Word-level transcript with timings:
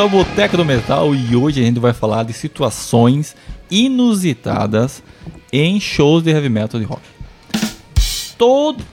ao 0.00 0.08
Boteco 0.08 0.56
do 0.56 0.64
Metal 0.64 1.14
e 1.14 1.34
hoje 1.34 1.60
a 1.60 1.64
gente 1.64 1.80
vai 1.80 1.92
falar 1.92 2.22
de 2.24 2.32
situações 2.32 3.34
inusitadas 3.70 5.02
em 5.52 5.80
shows 5.80 6.22
de 6.22 6.30
heavy 6.30 6.48
metal 6.48 6.78
de 6.80 6.86
rock. 6.86 7.02
Todo. 8.36 8.84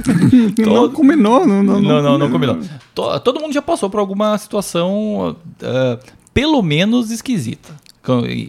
Não 0.58 0.90
combinou, 0.90 1.46
não, 1.46 1.62
não, 1.62 1.80
Não, 1.80 2.02
não, 2.02 2.18
não 2.18 2.30
combinou. 2.30 2.58
To- 2.94 3.20
Todo 3.20 3.40
mundo 3.40 3.52
já 3.52 3.60
passou 3.60 3.90
por 3.90 4.00
alguma 4.00 4.36
situação, 4.38 5.36
ah, 5.62 5.98
pelo 6.32 6.62
menos 6.62 7.10
esquisita. 7.10 7.68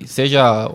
Seja 0.05 0.71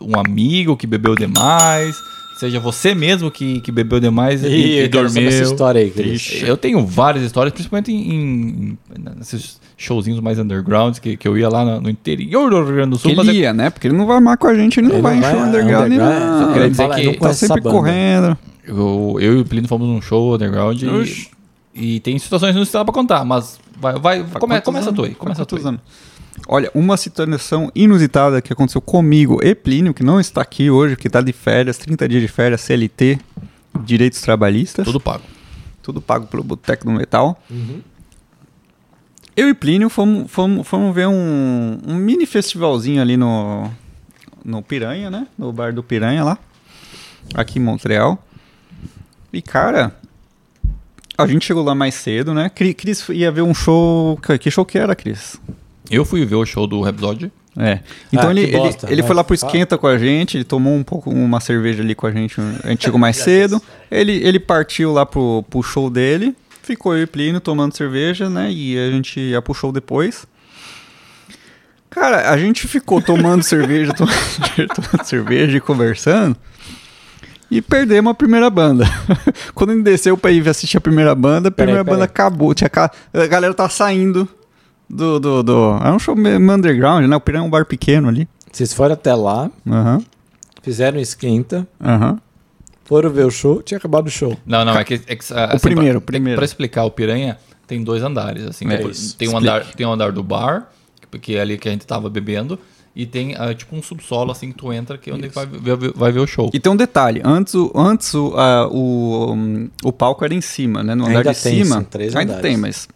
um 0.00 0.18
amigo 0.18 0.76
que 0.76 0.86
bebeu 0.86 1.14
demais, 1.14 1.94
seja 2.40 2.58
você 2.58 2.94
mesmo 2.94 3.30
que, 3.30 3.60
que 3.60 3.70
bebeu 3.70 4.00
demais 4.00 4.42
e, 4.42 4.80
e 4.80 4.88
dormiu. 4.88 5.28
essa 5.28 5.42
história 5.44 5.80
aí, 5.80 5.90
Cris. 5.90 6.42
Eu 6.42 6.56
tenho 6.56 6.84
várias 6.84 7.24
histórias, 7.24 7.52
principalmente 7.52 7.92
em, 7.92 8.12
em- 8.12 8.78
nesses 9.16 9.57
showzinhos 9.78 10.18
mais 10.20 10.38
underground 10.40 10.98
que, 10.98 11.16
que 11.16 11.26
eu 11.26 11.38
ia 11.38 11.48
lá 11.48 11.64
no, 11.64 11.80
no 11.82 11.88
interior 11.88 12.50
do 12.50 12.64
Rio 12.64 12.74
Grande 12.74 12.90
do 12.90 12.98
Sul. 12.98 13.14
Que 13.14 13.20
ele 13.20 13.32
ia, 13.38 13.54
né? 13.54 13.70
Porque 13.70 13.86
ele 13.86 13.96
não 13.96 14.06
vai 14.06 14.18
mais 14.20 14.36
com 14.38 14.48
a 14.48 14.54
gente, 14.54 14.80
ele 14.80 14.88
não 14.88 14.96
Ele 14.96 15.02
vai 15.02 15.12
não 15.14 15.20
em 15.20 15.22
show 15.22 15.38
vai, 15.38 15.48
underground, 15.48 15.86
underground, 15.86 16.20
não. 16.20 16.38
só 16.40 16.46
queria 16.48 16.62
Ele 16.62 16.70
dizer 16.70 16.82
fala, 16.82 16.94
que 16.96 17.06
não 17.06 17.14
tá 17.14 17.28
essa 17.30 17.46
sempre 17.46 17.62
correndo. 17.62 18.38
eu, 18.66 19.16
eu 19.20 19.38
e 19.38 19.40
o 19.40 19.44
Plínio 19.44 19.68
fomos 19.68 19.86
num 19.88 20.02
show 20.02 20.34
underground 20.34 20.82
e, 20.82 20.88
Oxi. 20.88 21.30
e 21.72 22.00
tem 22.00 22.18
situações 22.18 22.52
que 22.52 22.58
não 22.58 22.66
dá 22.70 22.84
pra 22.84 22.92
contar, 22.92 23.24
mas 23.24 23.60
vai, 23.80 23.94
vai, 23.98 24.24
come, 24.24 24.60
começa 24.60 24.88
anos? 24.88 24.96
tu 25.00 25.04
aí, 25.04 25.14
começa 25.14 25.46
tu 25.46 25.56
aí. 25.56 25.78
Olha, 26.48 26.70
uma 26.74 26.96
situação 26.96 27.70
inusitada 27.74 28.42
que 28.42 28.52
aconteceu 28.52 28.80
comigo 28.80 29.38
e 29.42 29.54
Plínio, 29.54 29.94
que 29.94 30.02
não 30.02 30.18
está 30.18 30.42
aqui 30.42 30.70
hoje, 30.70 30.96
que 30.96 31.06
está 31.06 31.20
de 31.20 31.32
férias, 31.32 31.78
30 31.78 32.08
dias 32.08 32.22
de 32.22 32.28
férias, 32.28 32.60
CLT, 32.62 33.18
direitos 33.84 34.20
trabalhistas, 34.20 34.84
tudo, 34.84 35.00
Tudo 35.82 36.00
pago. 36.00 36.02
pago 36.06 36.26
pelo 36.26 36.42
Boteco 36.42 36.84
do 36.84 36.90
Metal. 36.92 37.40
Uhum. 37.50 37.80
Eu 39.38 39.48
e 39.48 39.54
Plínio 39.54 39.88
fomos, 39.88 40.30
fomos, 40.30 40.66
fomos 40.66 40.92
ver 40.94 41.06
um, 41.06 41.78
um 41.86 41.94
mini 41.94 42.26
festivalzinho 42.26 43.00
ali 43.00 43.16
no, 43.16 43.70
no 44.44 44.62
Piranha, 44.62 45.10
né? 45.10 45.26
No 45.38 45.52
bar 45.52 45.72
do 45.72 45.82
Piranha 45.82 46.24
lá, 46.24 46.38
aqui 47.34 47.58
em 47.58 47.62
Montreal. 47.62 48.22
E 49.32 49.40
cara, 49.40 49.94
a 51.16 51.26
gente 51.26 51.44
chegou 51.46 51.62
lá 51.62 51.74
mais 51.74 51.94
cedo, 51.94 52.34
né? 52.34 52.48
Cri- 52.48 52.74
Cris 52.74 53.08
ia 53.10 53.30
ver 53.30 53.42
um 53.42 53.54
show. 53.54 54.18
que- 54.40 54.50
show 54.50 54.64
que 54.64 54.76
era, 54.76 54.96
Cris? 54.96 55.36
Eu 55.90 56.04
fui 56.04 56.24
ver 56.26 56.34
o 56.34 56.44
show 56.44 56.66
do 56.66 56.80
Rhapsody. 56.80 57.30
É. 57.56 57.80
Então 58.12 58.28
Ah, 58.28 58.32
ele, 58.32 58.40
ele, 58.42 58.52
bosta, 58.56 58.86
ele 58.90 59.02
mas 59.02 59.06
foi 59.06 59.16
lá 59.16 59.22
pro 59.24 59.34
esquenta 59.34 59.78
com 59.78 59.86
a 59.86 59.98
gente, 59.98 60.36
ele 60.36 60.44
tomou 60.44 60.74
um 60.74 60.82
pouco 60.84 61.10
uma 61.10 61.38
cerveja 61.40 61.82
ali 61.82 61.94
com 61.94 62.06
a 62.06 62.10
gente. 62.12 62.40
A 62.64 62.68
gente 62.70 62.84
chegou 62.84 62.98
mais 63.00 63.16
cedo. 63.16 63.62
Ele, 63.90 64.12
ele 64.14 64.38
partiu 64.40 64.92
lá 64.92 65.06
pro, 65.06 65.44
pro 65.48 65.62
show 65.62 65.88
dele. 65.88 66.34
Ficou 66.62 66.94
eu 66.96 67.02
e 67.04 67.06
Plínio 67.06 67.40
tomando 67.40 67.74
cerveja, 67.76 68.28
né? 68.28 68.50
E 68.50 68.78
a 68.78 68.90
gente 68.90 69.18
ia 69.18 69.40
pro 69.40 69.54
show 69.54 69.72
depois. 69.72 70.26
Cara, 71.90 72.30
a 72.30 72.36
gente 72.36 72.68
ficou 72.68 73.00
tomando 73.00 73.42
cerveja, 73.44 73.92
tomando, 73.94 74.14
tomando 74.74 75.04
cerveja 75.04 75.56
e 75.56 75.60
conversando. 75.60 76.36
E 77.50 77.62
perdemos 77.62 78.10
a 78.10 78.14
primeira 78.14 78.50
banda. 78.50 78.84
Quando 79.54 79.70
a 79.70 79.74
gente 79.74 79.84
desceu 79.84 80.18
pra 80.18 80.30
ir 80.30 80.46
assistir 80.46 80.76
a 80.76 80.80
primeira 80.82 81.14
banda, 81.14 81.48
a 81.48 81.50
primeira 81.50 81.82
banda 81.82 82.04
acabou. 82.04 82.52
Tinha, 82.54 82.68
ca- 82.68 82.90
a 83.12 83.26
galera 83.26 83.54
tá 83.54 83.66
saindo 83.70 84.28
do, 84.88 85.18
do, 85.18 85.42
do. 85.42 85.78
É 85.82 85.90
um 85.90 85.98
show 85.98 86.14
underground, 86.14 87.06
né? 87.08 87.16
O 87.16 87.20
Piranha 87.20 87.42
é 87.44 87.46
um 87.46 87.50
bar 87.50 87.64
pequeno 87.64 88.06
ali. 88.08 88.28
Vocês 88.52 88.74
foram 88.74 88.92
até 88.94 89.14
lá, 89.14 89.50
Aham, 89.66 90.02
fizeram 90.62 90.98
esquenta, 91.00 91.66
aham. 91.80 92.18
Foram 92.88 93.10
ver 93.10 93.26
o 93.26 93.30
show, 93.30 93.62
tinha 93.62 93.76
acabado 93.76 94.06
o 94.06 94.10
show. 94.10 94.34
Não, 94.46 94.64
não, 94.64 94.74
é 94.78 94.82
que. 94.82 94.94
É 95.06 95.14
que 95.14 95.24
ah, 95.34 95.52
O 95.54 95.60
primeiro, 95.60 95.98
o 95.98 96.00
pra, 96.00 96.06
primeiro. 96.12 96.36
Pra 96.38 96.44
explicar, 96.46 96.84
o 96.84 96.90
Piranha 96.90 97.36
tem 97.66 97.84
dois 97.84 98.02
andares. 98.02 98.46
Assim, 98.46 98.64
É 98.66 98.78
Tem- 98.78 98.88
isso. 98.90 99.14
tem, 99.16 99.28
um 99.28 99.32
Explique. 99.32 99.50
andar, 99.50 99.64
tem 99.74 99.86
um 99.86 99.92
andar 99.92 100.10
do 100.10 100.22
bar, 100.22 100.70
que 101.20 101.36
é 101.36 101.40
ali 101.42 101.58
que 101.58 101.68
a 101.68 101.70
gente 101.72 101.86
tava 101.86 102.08
bebendo, 102.08 102.58
e 102.96 103.04
tem 103.04 103.34
ah, 103.36 103.52
tipo 103.54 103.76
um 103.76 103.82
subsolo 103.82 104.32
assim 104.32 104.50
que 104.50 104.56
tu 104.56 104.72
entra, 104.72 104.96
que 104.96 105.10
é 105.10 105.14
onde 105.14 105.28
vai 105.28 105.44
ver, 105.44 105.92
vai 105.94 106.10
ver 106.10 106.20
o 106.20 106.26
show. 106.26 106.50
E 106.54 106.58
tem 106.58 106.72
um 106.72 106.76
detalhe: 106.76 107.20
antes, 107.22 107.52
o, 107.54 107.70
antes 107.74 108.14
o, 108.14 108.32
ah, 108.38 108.66
o, 108.70 109.34
um, 109.34 109.68
o 109.84 109.92
palco 109.92 110.24
era 110.24 110.32
em 110.32 110.40
cima, 110.40 110.82
né? 110.82 110.94
No 110.94 111.04
andar 111.04 111.18
Ainda 111.18 111.34
de 111.34 111.42
tem, 111.42 111.62
cima. 111.62 111.76
ainda 111.94 112.20
andares. 112.22 112.40
tem, 112.42 112.56
mas. 112.56 112.88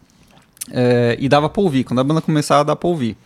é, 0.71 1.17
e 1.21 1.29
dava 1.29 1.49
pra 1.51 1.63
ouvir. 1.63 1.85
Quando 1.85 1.99
a 2.01 2.05
banda 2.05 2.21
começava, 2.23 2.65
dava 2.65 2.77
pra 2.77 2.89
ouvir. 2.89 3.17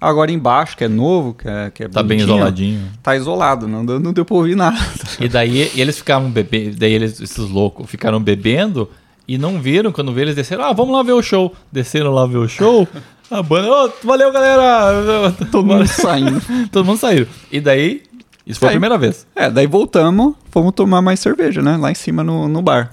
Agora 0.00 0.30
embaixo, 0.30 0.76
que 0.76 0.84
é 0.84 0.88
novo, 0.88 1.34
que 1.34 1.48
é, 1.48 1.70
que 1.74 1.82
é 1.84 1.88
Tá 1.88 2.02
bem 2.02 2.18
isoladinho. 2.18 2.80
Tá 3.02 3.16
isolado, 3.16 3.66
não, 3.66 3.84
deu- 3.84 3.98
não 3.98 4.12
deu 4.12 4.24
pra 4.24 4.36
ouvir 4.36 4.54
nada. 4.56 4.78
E 5.20 5.28
daí 5.28 5.70
e 5.74 5.80
eles 5.80 5.98
ficavam 5.98 6.30
bebendo, 6.30 6.76
daí 6.76 6.92
eles, 6.92 7.20
esses 7.20 7.50
loucos, 7.50 7.90
ficaram 7.90 8.20
bebendo 8.20 8.88
e 9.26 9.36
não 9.36 9.60
viram, 9.60 9.90
quando 9.90 10.12
viram, 10.12 10.26
eles 10.26 10.36
desceram, 10.36 10.64
ah, 10.64 10.72
vamos 10.72 10.94
lá 10.94 11.02
ver 11.02 11.12
o 11.12 11.22
show. 11.22 11.52
Desceram 11.72 12.12
lá 12.12 12.26
ver 12.26 12.36
o 12.38 12.46
show, 12.48 12.86
a 13.28 13.42
banda, 13.42 13.68
ô, 13.70 13.90
valeu 14.04 14.30
galera! 14.32 15.32
Todo 15.50 15.66
mundo 15.66 15.86
saindo. 15.88 16.40
Todo 16.70 16.84
mundo 16.84 16.98
saiu. 16.98 17.26
E 17.50 17.60
daí, 17.60 18.02
isso 18.46 18.60
foi 18.60 18.68
a 18.68 18.70
Aí. 18.70 18.74
primeira 18.76 18.96
vez. 18.96 19.26
É, 19.34 19.50
daí 19.50 19.66
voltamos, 19.66 20.34
fomos 20.52 20.72
tomar 20.74 21.02
mais 21.02 21.18
cerveja, 21.18 21.60
né? 21.60 21.76
Lá 21.76 21.90
em 21.90 21.94
cima 21.96 22.22
no, 22.22 22.46
no 22.48 22.62
bar. 22.62 22.90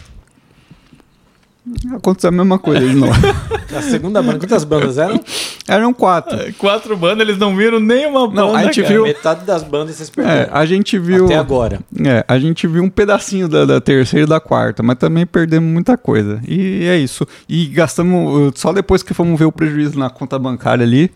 Aconteceu 1.94 2.30
a 2.30 2.32
mesma 2.32 2.60
coisa 2.60 2.88
de 2.88 2.94
novo. 2.96 3.14
A 3.76 3.82
segunda 3.82 4.22
banda, 4.22 4.40
quantas 4.40 4.64
bandas 4.64 4.98
eram? 4.98 5.20
Eram 5.68 5.94
quatro. 5.94 6.38
Quatro 6.54 6.96
bandas, 6.96 7.28
eles 7.28 7.38
não 7.38 7.56
viram 7.58 7.80
nenhuma 7.80 8.26
banda, 8.28 8.42
Não, 8.42 8.56
a 8.56 8.64
gente 8.64 8.82
cara. 8.82 8.94
viu- 8.94 9.04
Metade 9.04 9.44
das 9.46 9.64
bandas 9.64 9.96
vocês 9.96 10.10
É, 10.10 10.12
perderam. 10.14 10.54
a 10.56 10.66
gente 10.66 10.98
viu. 11.00 11.26
Até 11.26 11.36
agora. 11.36 11.80
É, 12.06 12.24
a 12.28 12.40
gente 12.40 12.68
viu 12.68 12.84
um 12.84 12.90
pedacinho 12.90 13.50
da, 13.50 13.66
da 13.66 13.82
terceira 13.82 14.26
e 14.26 14.30
da 14.30 14.40
quarta, 14.40 14.82
mas 14.82 14.98
também 14.98 15.26
perdemos 15.26 15.70
muita 15.70 15.98
coisa. 15.98 16.40
E 16.48 16.86
é 16.86 16.96
isso. 16.98 17.28
E 17.50 17.66
gastamos, 17.66 18.54
só 18.56 18.72
depois 18.72 19.04
que 19.04 19.14
fomos 19.14 19.38
ver 19.38 19.46
o 19.46 19.52
prejuízo 19.52 20.00
na 20.00 20.10
conta 20.10 20.40
bancária 20.40 20.86
ali, 20.86 21.12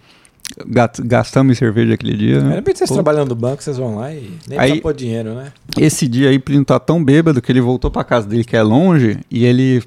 gastamos 1.05 1.55
em 1.55 1.55
cerveja 1.57 1.93
aquele 1.93 2.17
dia. 2.17 2.41
né? 2.41 2.53
Era 2.53 2.61
bem 2.61 2.73
que 2.73 2.79
vocês 2.79 2.89
Pô, 2.89 2.95
trabalhando 2.95 3.29
no 3.29 3.35
banco, 3.35 3.63
vocês 3.63 3.77
vão 3.77 3.97
lá 3.97 4.11
e 4.13 4.31
nem 4.47 4.59
Aí- 4.59 4.81
pôr 4.81 4.93
dinheiro, 4.93 5.33
né? 5.33 5.51
Esse 5.77 6.07
dia 6.07 6.29
aí, 6.29 6.35
o 6.37 6.41
Plínio 6.41 6.65
tá 6.65 6.79
tão 6.79 7.01
bêbado 7.03 7.41
que 7.41 7.51
ele 7.51 7.61
voltou 7.61 7.89
pra 7.91 8.03
casa 8.03 8.27
dele, 8.27 8.43
que 8.43 8.57
é 8.57 8.63
longe, 8.63 9.19
e 9.31 9.45
ele. 9.45 9.81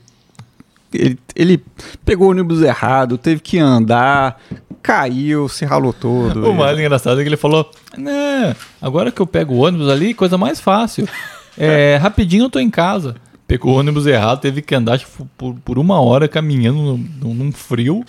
Ele, 0.92 1.18
ele 1.34 1.64
pegou 2.04 2.28
o 2.28 2.30
ônibus 2.30 2.62
errado, 2.62 3.16
teve 3.18 3.40
que 3.40 3.58
andar, 3.58 4.40
caiu, 4.82 5.48
se 5.48 5.64
ralou 5.64 5.92
todo. 5.92 6.48
O 6.50 6.54
mais 6.54 6.78
engraçado 6.78 7.20
é 7.20 7.22
que 7.22 7.28
ele 7.28 7.36
falou: 7.36 7.70
né, 7.96 8.54
agora 8.80 9.10
que 9.10 9.20
eu 9.20 9.26
pego 9.26 9.54
o 9.54 9.58
ônibus 9.58 9.88
ali, 9.88 10.14
coisa 10.14 10.36
mais 10.38 10.60
fácil. 10.60 11.08
É, 11.56 11.96
rapidinho 12.02 12.44
eu 12.44 12.50
tô 12.50 12.58
em 12.58 12.70
casa. 12.70 13.16
Pegou 13.46 13.74
o 13.74 13.78
ônibus 13.78 14.06
errado, 14.06 14.40
teve 14.40 14.62
que 14.62 14.74
andar 14.74 14.98
tipo, 14.98 15.28
por, 15.36 15.54
por 15.56 15.78
uma 15.78 16.00
hora 16.00 16.26
caminhando 16.26 16.78
num, 16.78 17.08
num- 17.20 17.34
num 17.34 17.52
frio. 17.52 18.02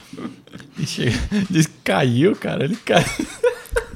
E 0.78 0.86
chega, 0.86 1.18
diz 1.50 1.66
que 1.68 1.74
caiu, 1.84 2.36
cara. 2.36 2.64
Ele 2.64 2.76
caiu. 2.78 3.04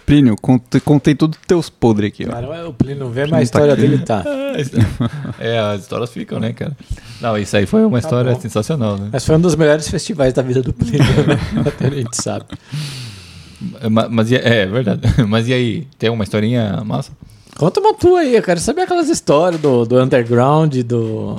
Plínio, 0.07 0.37
contei, 0.41 0.79
contei 0.79 1.13
tudo 1.13 1.37
teus 1.45 1.69
podres 1.69 2.07
aqui, 2.13 2.25
ó. 2.25 2.31
Cara, 2.31 2.69
o 2.69 2.73
Plínio 2.73 2.97
não 3.03 3.09
vê, 3.11 3.23
mas 3.23 3.31
a 3.33 3.35
tá 3.35 3.43
história 3.43 3.73
aqui. 3.73 3.81
dele 3.81 3.97
tá. 3.99 4.23
É, 5.37 5.59
as 5.59 5.81
histórias 5.81 6.09
ficam, 6.09 6.39
né, 6.39 6.53
cara? 6.53 6.75
Não, 7.21 7.37
isso 7.37 7.55
aí 7.57 7.65
foi 7.65 7.85
uma 7.85 7.99
história 7.99 8.33
bom. 8.33 8.39
sensacional, 8.39 8.97
né? 8.97 9.09
Mas 9.11 9.25
foi 9.25 9.35
um 9.35 9.41
dos 9.41 9.53
melhores 9.55 9.87
festivais 9.89 10.33
da 10.33 10.41
vida 10.41 10.61
do 10.63 10.71
Plínio, 10.73 11.03
né? 11.27 11.37
Até 11.67 11.87
a 11.87 11.89
gente 11.91 12.15
sabe. 12.15 12.45
Ma- 13.91 14.07
Mas, 14.09 14.31
e- 14.31 14.35
é, 14.37 14.61
é 14.61 14.65
verdade. 14.65 15.01
Mas 15.27 15.47
e 15.49 15.53
aí, 15.53 15.87
tem 15.99 16.09
uma 16.09 16.23
historinha 16.23 16.81
massa? 16.85 17.11
Conta 17.57 17.79
uma 17.81 17.93
tua 17.93 18.21
aí, 18.21 18.35
eu 18.35 18.41
quero 18.43 18.59
saber 18.61 18.83
aquelas 18.83 19.09
histórias 19.09 19.59
do, 19.59 19.85
do 19.85 20.01
underground, 20.01 20.73
do. 20.83 21.35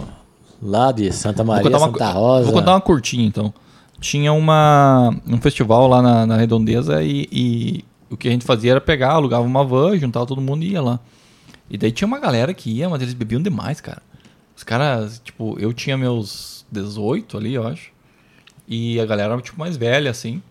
Lá 0.62 0.92
de 0.92 1.10
Santa 1.12 1.42
Maria, 1.42 1.62
contar, 1.70 1.78
Santa 1.78 2.04
uma, 2.04 2.10
Rosa. 2.12 2.44
vou 2.44 2.52
contar 2.52 2.72
uma 2.72 2.80
curtinha, 2.80 3.24
então. 3.26 3.52
Tinha 4.00 4.32
uma, 4.32 5.14
um 5.26 5.38
festival 5.40 5.88
lá 5.88 6.02
na, 6.02 6.26
na 6.26 6.36
Redondeza 6.36 7.02
e, 7.02 7.26
e 7.32 7.84
o 8.10 8.16
que 8.16 8.28
a 8.28 8.30
gente 8.30 8.44
fazia 8.44 8.72
era 8.72 8.80
pegar, 8.80 9.12
alugava 9.12 9.44
uma 9.44 9.64
van, 9.64 9.96
juntava 9.98 10.26
todo 10.26 10.40
mundo 10.40 10.64
e 10.64 10.72
ia 10.72 10.82
lá. 10.82 11.00
E 11.70 11.76
daí 11.76 11.92
tinha 11.92 12.08
uma 12.08 12.18
galera 12.18 12.54
que 12.54 12.70
ia, 12.70 12.88
mas 12.88 13.02
eles 13.02 13.14
bebiam 13.14 13.42
demais, 13.42 13.80
cara. 13.80 14.02
Os 14.56 14.62
caras, 14.62 15.20
tipo, 15.22 15.56
eu 15.58 15.72
tinha 15.72 15.96
meus 15.96 16.64
18 16.72 17.36
ali, 17.36 17.54
eu 17.54 17.66
acho. 17.66 17.90
E 18.66 18.98
a 19.00 19.06
galera 19.06 19.34
era, 19.34 19.42
tipo, 19.42 19.58
mais 19.58 19.76
velha, 19.76 20.10
assim. 20.10 20.42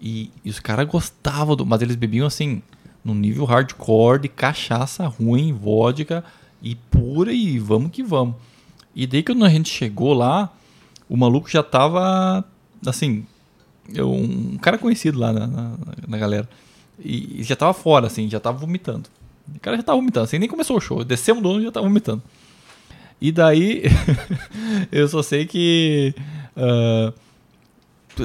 E, 0.00 0.30
e 0.44 0.50
os 0.50 0.60
caras 0.60 0.86
gostavam, 0.86 1.56
do, 1.56 1.64
mas 1.64 1.80
eles 1.80 1.96
bebiam, 1.96 2.26
assim, 2.26 2.62
no 3.04 3.14
nível 3.14 3.44
hardcore 3.44 4.20
de 4.20 4.28
cachaça 4.28 5.06
ruim, 5.06 5.52
vodka 5.52 6.24
e 6.60 6.74
pura 6.74 7.32
e 7.32 7.58
vamos 7.58 7.90
que 7.90 8.02
vamos. 8.02 8.34
E 8.94 9.06
daí 9.06 9.22
quando 9.22 9.44
a 9.44 9.48
gente 9.48 9.70
chegou 9.70 10.12
lá, 10.12 10.52
o 11.08 11.16
maluco 11.16 11.48
já 11.48 11.62
tava, 11.62 12.44
assim, 12.84 13.24
um 13.96 14.58
cara 14.58 14.76
conhecido 14.76 15.18
lá 15.18 15.32
na, 15.32 15.46
na, 15.46 15.72
na 16.06 16.18
galera. 16.18 16.48
E, 16.98 17.40
e 17.40 17.42
já 17.42 17.56
tava 17.56 17.72
fora, 17.72 18.06
assim, 18.06 18.28
já 18.28 18.40
tava 18.40 18.58
vomitando. 18.58 19.08
O 19.54 19.60
cara 19.60 19.76
já 19.76 19.82
tava 19.82 19.98
vomitando, 19.98 20.24
assim, 20.24 20.38
nem 20.38 20.48
começou 20.48 20.76
o 20.76 20.80
show. 20.80 21.04
Descemos 21.04 21.42
do 21.42 21.48
ônibus 21.48 21.66
já 21.66 21.72
tava 21.72 21.86
vomitando. 21.86 22.22
E 23.20 23.32
daí, 23.32 23.82
eu 24.92 25.08
só 25.08 25.22
sei 25.22 25.46
que. 25.46 26.14
ah, 26.56 27.12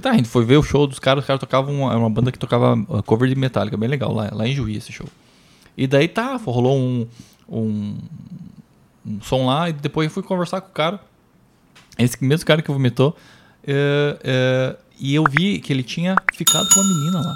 tá, 0.02 0.12
a 0.12 0.16
gente 0.16 0.30
foi 0.30 0.46
ver 0.46 0.58
o 0.58 0.64
show 0.64 0.88
dos 0.88 1.00
caras, 1.00 1.24
os 1.24 1.28
caras 1.28 1.40
tocavam 1.40 1.74
uma, 1.74 1.96
uma 1.96 2.10
banda 2.10 2.32
que 2.32 2.40
tocava 2.40 2.74
ah, 2.90 3.02
cover 3.04 3.30
de 3.30 3.36
Metallica, 3.36 3.78
bem 3.78 3.90
legal, 3.90 4.14
lá, 4.14 4.30
lá 4.32 4.48
em 4.48 4.54
Juí 4.54 4.76
esse 4.76 4.92
show. 4.92 5.08
E 5.78 5.88
daí 5.88 6.08
tá, 6.08 6.36
rolou 6.36 6.78
um, 6.78 7.08
um, 7.50 7.98
um 9.06 9.22
som 9.22 9.48
lá, 9.48 9.70
e 9.70 9.74
depois 9.74 10.08
eu 10.08 10.12
fui 10.12 10.24
conversar 10.24 10.62
com 10.62 10.70
o 10.70 10.74
cara, 10.74 11.00
esse 11.98 12.24
mesmo 12.24 12.46
cara 12.46 12.62
que 12.62 12.72
vomitou, 12.72 13.16
é, 13.66 14.18
é, 14.24 14.76
e 15.00 15.16
eu 15.16 15.24
vi 15.30 15.60
que 15.60 15.74
ele 15.74 15.84
tinha 15.84 16.16
ficado 16.34 16.68
com 16.70 16.80
uma 16.80 16.90
menina 16.90 17.22
lá. 17.22 17.36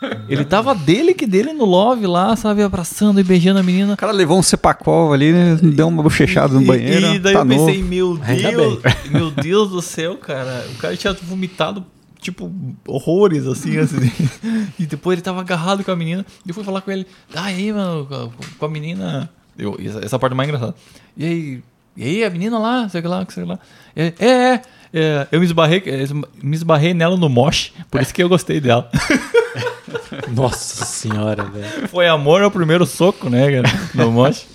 Ele 0.28 0.44
tava 0.44 0.74
dele 0.74 1.14
que 1.14 1.26
dele 1.26 1.52
no 1.52 1.64
love 1.64 2.06
lá, 2.06 2.36
sabe, 2.36 2.62
abraçando 2.62 3.20
e 3.20 3.24
beijando 3.24 3.58
a 3.58 3.62
menina. 3.62 3.94
O 3.94 3.96
cara 3.96 4.12
levou 4.12 4.38
um 4.38 4.42
cepacol 4.42 5.12
ali, 5.12 5.32
né, 5.32 5.56
deu 5.60 5.88
uma 5.88 6.02
bochechada 6.02 6.54
no 6.54 6.64
banheiro. 6.64 7.14
E, 7.14 7.18
daí 7.18 7.32
tá 7.34 7.40
eu 7.40 7.46
pensei, 7.46 7.78
novo. 7.78 7.88
meu 7.88 8.16
Deus, 8.16 8.78
meu 9.10 9.30
Deus 9.30 9.70
do 9.70 9.82
céu, 9.82 10.16
cara. 10.16 10.64
O 10.74 10.78
cara 10.78 10.96
tinha 10.96 11.12
vomitado, 11.12 11.84
tipo, 12.20 12.52
horrores, 12.86 13.46
assim, 13.46 13.76
assim. 13.78 14.10
E 14.78 14.86
depois 14.86 15.14
ele 15.14 15.22
tava 15.22 15.40
agarrado 15.40 15.82
com 15.82 15.90
a 15.90 15.96
menina. 15.96 16.24
E 16.46 16.48
eu 16.48 16.54
fui 16.54 16.62
falar 16.64 16.80
com 16.80 16.90
ele, 16.90 17.06
ah, 17.34 17.44
aí, 17.44 17.72
mano, 17.72 18.06
com- 18.58 18.66
a 18.66 18.68
menina. 18.68 19.28
Eu, 19.58 19.76
essa, 19.84 20.04
essa 20.04 20.18
parte 20.18 20.32
é 20.32 20.36
mais 20.36 20.48
engraçada. 20.48 20.74
E 21.16 21.24
aí, 21.24 21.62
e 21.96 22.04
aí, 22.04 22.24
a 22.24 22.30
menina 22.30 22.56
lá, 22.60 22.88
sei 22.88 23.02
lá, 23.02 23.26
sei 23.28 23.44
lá. 23.44 23.58
É, 23.96 24.12
é, 24.20 24.28
é, 24.28 24.62
é, 24.92 25.26
eu 25.30 25.40
me 25.40 25.46
esbarrei, 25.46 25.82
é, 25.86 26.04
me 26.42 26.56
esbarrei 26.56 26.94
nela 26.94 27.16
no 27.16 27.28
mosh, 27.28 27.72
por 27.90 28.00
isso 28.00 28.12
que 28.14 28.22
eu 28.22 28.28
gostei 28.28 28.60
dela. 28.60 28.90
Nossa 30.34 30.84
senhora, 30.84 31.44
velho. 31.44 31.88
Foi 31.88 32.06
amor 32.08 32.42
ao 32.42 32.50
primeiro 32.50 32.84
soco, 32.86 33.28
né, 33.28 33.62
cara? 33.62 33.80
No 33.94 34.10
mosh. 34.10 34.46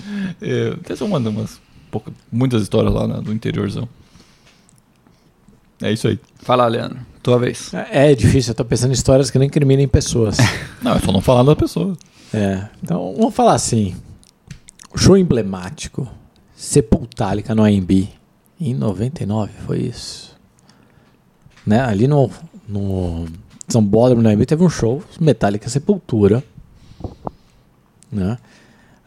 É, 0.42 0.76
Tem 0.84 0.96
só 0.96 1.06
uma, 1.06 1.18
umas 1.18 1.60
pouca, 1.90 2.12
muitas 2.32 2.62
histórias 2.62 2.94
lá 2.94 3.08
né, 3.08 3.22
do 3.22 3.34
interiorzão. 3.34 3.88
É 5.82 5.92
isso 5.92 6.08
aí. 6.08 6.20
Fala, 6.42 6.68
Leandro. 6.68 7.00
Tua 7.22 7.40
vez. 7.40 7.74
É 7.74 8.14
difícil, 8.14 8.52
eu 8.52 8.56
tô 8.56 8.66
pensando 8.66 8.92
em 8.92 8.94
histórias 8.94 9.32
que 9.32 9.40
nem 9.40 9.50
criminem 9.50 9.88
pessoas. 9.88 10.38
Não, 10.82 10.94
é 10.94 11.00
só 11.00 11.12
não 11.12 11.22
falar 11.22 11.44
da 11.44 11.56
pessoa. 11.56 11.96
É, 12.34 12.68
então 12.82 13.16
vamos 13.18 13.34
falar 13.34 13.54
assim. 13.54 13.96
O 14.94 14.98
show 14.98 15.18
emblemático, 15.18 16.08
Sepultálica 16.56 17.56
no 17.56 17.64
AMB, 17.64 18.10
em 18.70 18.74
99, 18.74 19.52
foi 19.66 19.80
isso. 19.80 20.36
Né? 21.66 21.80
Ali 21.80 22.08
no, 22.08 22.30
no 22.68 23.26
São 23.68 23.84
Bódromo 23.84 24.22
no 24.22 24.30
AMB 24.30 24.46
teve 24.46 24.64
um 24.64 24.70
show, 24.70 25.04
Metallica 25.20 25.70
Sepultura. 25.70 26.44
Né? 28.12 28.38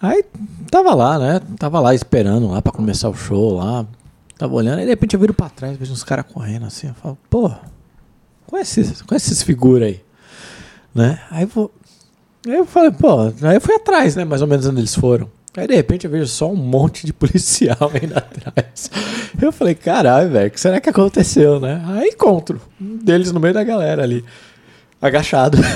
Aí 0.00 0.25
tava 0.70 0.94
lá, 0.94 1.19
né? 1.19 1.41
Tava 1.58 1.81
lá 1.81 1.94
esperando 1.94 2.49
lá 2.49 2.61
pra 2.61 2.73
começar 2.73 3.08
o 3.08 3.14
show 3.14 3.55
lá. 3.55 3.87
Tava 4.37 4.55
olhando, 4.55 4.79
aí 4.79 4.85
de 4.85 4.91
repente 4.91 5.14
eu 5.14 5.20
viro 5.20 5.32
pra 5.32 5.49
trás, 5.49 5.76
vejo 5.76 5.93
uns 5.93 6.05
caras 6.05 6.26
correndo 6.31 6.67
assim. 6.67 6.88
Eu 6.88 6.94
falo, 6.94 7.19
pô, 7.31 7.50
conhece, 8.47 9.05
conhece 9.05 9.32
esses 9.32 9.43
figuras 9.43 9.88
aí? 9.88 10.00
Né? 10.94 11.20
Aí 11.31 11.47
vou, 11.47 11.70
Aí 12.47 12.55
eu 12.55 12.64
falei, 12.64 12.93
pô, 12.93 13.23
aí 13.43 13.56
eu 13.56 13.61
fui 13.61 13.75
atrás, 13.75 14.14
né? 14.14 14.25
Mais 14.25 14.41
ou 14.41 14.47
menos 14.47 14.67
onde 14.67 14.81
eles 14.81 14.94
foram. 14.94 15.29
Aí 15.56 15.67
de 15.67 15.75
repente 15.75 16.05
eu 16.05 16.11
vejo 16.11 16.26
só 16.26 16.50
um 16.50 16.56
monte 16.56 17.06
de 17.06 17.12
policial 17.14 17.91
indo 18.03 18.17
atrás. 18.17 18.91
Eu 19.41 19.50
falei, 19.50 19.75
caralho, 19.75 20.31
velho, 20.31 20.49
o 20.49 20.50
que 20.50 20.61
será 20.61 20.81
que 20.81 20.91
aconteceu, 20.91 21.58
né? 21.58 21.82
Aí 21.87 22.08
encontro 22.08 22.61
um 22.81 22.97
deles 22.99 23.32
no 23.32 23.41
meio 23.41 23.55
da 23.55 23.64
galera 23.64 24.03
ali, 24.03 24.25
agachado. 25.00 25.58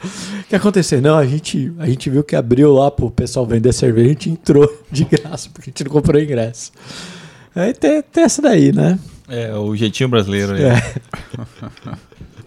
O 0.00 0.48
que 0.48 0.56
aconteceu? 0.56 1.02
Não, 1.02 1.18
a 1.18 1.26
gente, 1.26 1.70
a 1.78 1.86
gente 1.86 2.08
viu 2.08 2.24
que 2.24 2.34
abriu 2.34 2.72
lá 2.72 2.90
pro 2.90 3.10
pessoal 3.10 3.44
vender 3.44 3.70
cerveja, 3.70 4.06
a 4.06 4.12
gente 4.12 4.30
entrou 4.30 4.66
de 4.90 5.04
graça, 5.04 5.50
porque 5.52 5.68
a 5.68 5.70
gente 5.70 5.84
não 5.84 5.90
comprou 5.90 6.18
ingresso. 6.18 6.72
Aí 7.54 7.74
tem, 7.74 8.00
tem 8.00 8.24
essa 8.24 8.40
daí, 8.40 8.72
né? 8.72 8.98
É, 9.28 9.54
o 9.54 9.76
jeitinho 9.76 10.08
brasileiro 10.08 10.54
aí. 10.54 10.62
É. 10.62 10.94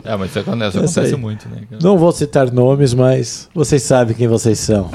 É, 0.03 0.15
mas 0.15 0.31
isso 0.31 0.39
acontece, 0.39 0.77
Essa 0.79 0.99
acontece 1.01 1.15
muito, 1.15 1.47
né? 1.47 1.61
Não 1.79 1.95
vou 1.95 2.11
citar 2.11 2.51
nomes, 2.51 2.91
mas 2.91 3.47
vocês 3.53 3.83
sabem 3.83 4.15
quem 4.15 4.27
vocês 4.27 4.57
são. 4.57 4.89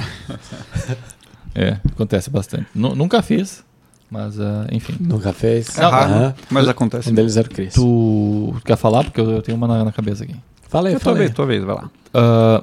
É, 1.59 1.79
acontece 1.91 2.29
bastante. 2.29 2.67
Nu- 2.75 2.95
nunca 2.95 3.23
fiz, 3.23 3.65
mas 4.11 4.39
ah, 4.39 4.67
enfim. 4.71 4.95
Nunca 5.01 5.33
fez? 5.33 5.79
É 5.79 5.83
raro, 5.83 6.13
Aham. 6.13 6.35
mas 6.51 6.69
acontece. 6.69 7.09
Um 7.11 7.15
deles 7.15 7.37
era 7.37 7.49
o 7.49 7.51
Chris. 7.51 7.73
Tu 7.75 8.55
quer 8.65 8.77
falar? 8.77 9.05
Porque 9.05 9.21
eu 9.21 9.31
eu 9.31 9.41
tenho 9.43 9.57
uma 9.57 9.67
na, 9.67 9.85
na 9.87 9.93
cabeça 9.93 10.25
aqui. 10.25 10.35
Fala 10.69 10.89
aí, 10.89 10.95
É 10.95 10.99
tua 10.99 11.05
fala 11.05 11.17
aí. 11.17 11.23
vez, 11.23 11.35
tua 11.35 11.47
vez, 11.47 11.65
vai 11.65 11.75
lá. 11.77 11.91
Ah, 12.13 12.63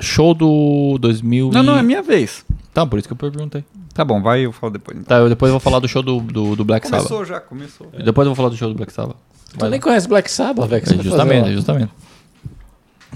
show 0.00 0.34
do 0.34 0.98
2000 1.00 1.50
Não, 1.52 1.62
e- 1.62 1.66
não, 1.66 1.78
é 1.78 1.82
minha 1.82 2.02
vez. 2.02 2.44
Tá, 2.74 2.84
por 2.84 2.98
isso 2.98 3.06
que 3.08 3.12
eu 3.12 3.16
perguntei. 3.16 3.64
Tá 3.94 4.04
bom, 4.04 4.20
vai 4.20 4.40
eu 4.44 4.52
falo 4.52 4.72
depois. 4.72 4.98
Então. 4.98 5.16
Tá, 5.16 5.22
eu 5.22 5.28
depois 5.28 5.50
vou 5.50 5.60
falar 5.60 5.78
do 5.78 5.86
show 5.88 6.02
do, 6.02 6.20
do, 6.20 6.56
do 6.56 6.64
Black 6.64 6.86
Sabbath. 6.88 7.06
Começou 7.06 7.24
já, 7.24 7.40
começou. 7.40 7.86
Depois 8.04 8.26
eu 8.26 8.30
vou 8.30 8.34
falar 8.34 8.48
do 8.50 8.56
show 8.56 8.68
do 8.68 8.74
Black 8.74 8.92
Sabbath. 8.92 9.16
Tu 9.56 9.66
nem 9.70 9.80
conhece 9.80 10.06
Black 10.08 10.30
Sabbath, 10.30 10.68
velho. 10.68 10.82
É, 10.84 10.94
vai 10.94 11.04
justamente, 11.04 11.44
lá? 11.46 11.52
justamente. 11.52 11.92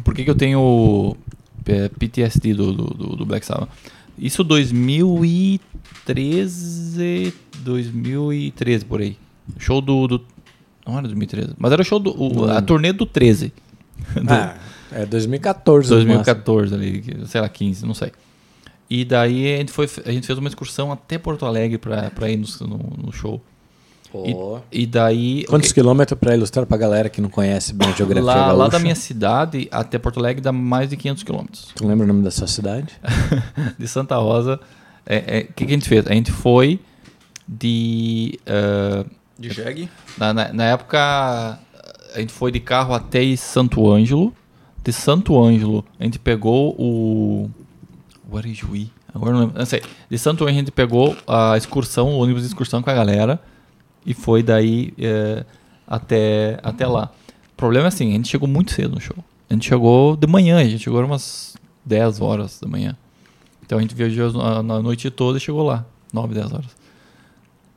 Por 0.04 0.14
que, 0.14 0.24
que 0.24 0.30
eu 0.30 0.34
tenho 0.34 1.14
é, 1.66 1.88
PTSD 1.88 2.54
do, 2.54 2.72
do- 2.72 3.16
do 3.16 3.26
Black 3.26 3.44
Sabbath? 3.44 3.68
Isso 4.20 4.44
2013, 4.44 7.32
2013 7.62 8.84
por 8.84 9.00
aí. 9.00 9.16
Show 9.58 9.80
do, 9.80 10.06
do- 10.06 10.24
não 10.86 10.94
era 10.98 11.08
2013, 11.08 11.54
mas 11.58 11.72
era 11.72 11.82
show 11.82 11.98
do 11.98 12.10
o- 12.20 12.50
a 12.50 12.60
turnê 12.62 12.92
do 12.92 13.06
13. 13.06 13.52
Do- 14.14 14.32
Ah, 14.32 14.56
é 14.92 15.04
2014. 15.06 15.90
no 15.90 15.96
máximo. 15.96 16.14
2014 16.44 16.74
ali, 16.74 17.26
sei 17.26 17.40
lá, 17.40 17.48
15, 17.48 17.84
não 17.86 17.94
sei. 17.94 18.12
E 18.88 19.04
daí 19.04 19.54
a 19.54 19.58
gente, 19.58 19.70
foi, 19.72 19.88
a 20.04 20.10
gente 20.10 20.26
fez 20.26 20.38
uma 20.38 20.48
excursão 20.48 20.90
até 20.90 21.16
Porto 21.18 21.46
Alegre 21.46 21.78
pra, 21.78 22.10
pra 22.10 22.28
ir 22.30 22.36
no, 22.36 22.46
no, 22.66 22.78
no 23.06 23.12
show. 23.12 23.40
Pô. 24.10 24.60
E, 24.72 24.82
e 24.82 24.86
daí. 24.86 25.44
Quantos 25.44 25.72
quilômetros 25.72 26.18
pra 26.18 26.34
ilustrar 26.34 26.66
pra 26.66 26.76
galera 26.76 27.08
que 27.08 27.20
não 27.20 27.28
conhece 27.28 27.72
bem 27.72 27.88
a 27.88 27.92
geografia 27.92 28.24
lá, 28.24 28.52
lá 28.52 28.68
da 28.68 28.78
minha 28.78 28.94
cidade 28.94 29.68
até 29.70 29.98
Porto 29.98 30.18
Alegre 30.18 30.42
dá 30.42 30.52
mais 30.52 30.90
de 30.90 30.96
500 30.96 31.22
quilômetros. 31.22 31.68
Tu 31.74 31.86
lembra 31.86 32.04
o 32.04 32.08
nome 32.08 32.22
da 32.22 32.30
sua 32.30 32.46
cidade? 32.46 32.92
de 33.78 33.86
Santa 33.86 34.16
Rosa. 34.16 34.56
O 34.56 34.58
é, 35.06 35.24
é, 35.26 35.42
que, 35.42 35.64
que 35.64 35.72
a 35.72 35.74
gente 35.74 35.88
fez? 35.88 36.06
A 36.06 36.12
gente 36.12 36.32
foi 36.32 36.80
de. 37.46 38.38
ah, 38.46 39.04
De 39.38 39.50
jegue? 39.50 39.88
na, 40.18 40.34
na, 40.34 40.52
na 40.52 40.64
época, 40.64 41.58
a 42.14 42.20
gente 42.20 42.32
foi 42.32 42.50
de 42.50 42.60
carro 42.60 42.94
até 42.94 43.34
Santo 43.36 43.90
Ângelo. 43.90 44.34
De 44.82 44.92
Santo 44.92 45.40
Ângelo, 45.40 45.84
a 45.98 46.04
gente 46.04 46.18
pegou 46.18 46.74
o. 46.78 47.50
O 48.30 48.36
Arijuí. 48.36 48.90
Agora 49.14 49.32
não 49.32 49.40
lembro. 49.40 49.58
Não 49.58 49.66
sei. 49.66 49.82
De 50.08 50.18
Santo 50.18 50.44
Ângelo, 50.44 50.56
a 50.56 50.60
gente 50.60 50.72
pegou 50.72 51.16
a 51.26 51.56
excursão, 51.56 52.08
o 52.08 52.18
ônibus 52.18 52.42
de 52.42 52.48
excursão 52.48 52.82
com 52.82 52.90
a 52.90 52.94
galera. 52.94 53.40
E 54.04 54.14
foi 54.14 54.42
daí 54.42 54.92
eh, 54.98 55.44
até, 55.86 56.58
até 56.62 56.86
lá. 56.86 57.10
O 57.52 57.56
problema 57.56 57.86
é 57.86 57.88
assim, 57.88 58.10
a 58.10 58.12
gente 58.12 58.28
chegou 58.28 58.48
muito 58.48 58.72
cedo 58.72 58.94
no 58.94 59.00
show. 59.00 59.16
A 59.48 59.54
gente 59.54 59.68
chegou 59.68 60.16
de 60.16 60.26
manhã, 60.26 60.58
a 60.58 60.64
gente 60.64 60.82
chegou 60.84 61.04
umas 61.04 61.56
10 61.84 62.20
horas 62.20 62.58
da 62.60 62.68
manhã. 62.68 62.96
Então 63.64 63.78
a 63.78 63.80
gente 63.82 63.94
viajou 63.94 64.40
a- 64.40 64.62
na 64.62 64.80
noite 64.80 65.10
toda 65.10 65.38
e 65.38 65.40
chegou 65.40 65.62
lá, 65.64 65.84
9, 66.12 66.34
10 66.34 66.52
horas. 66.52 66.76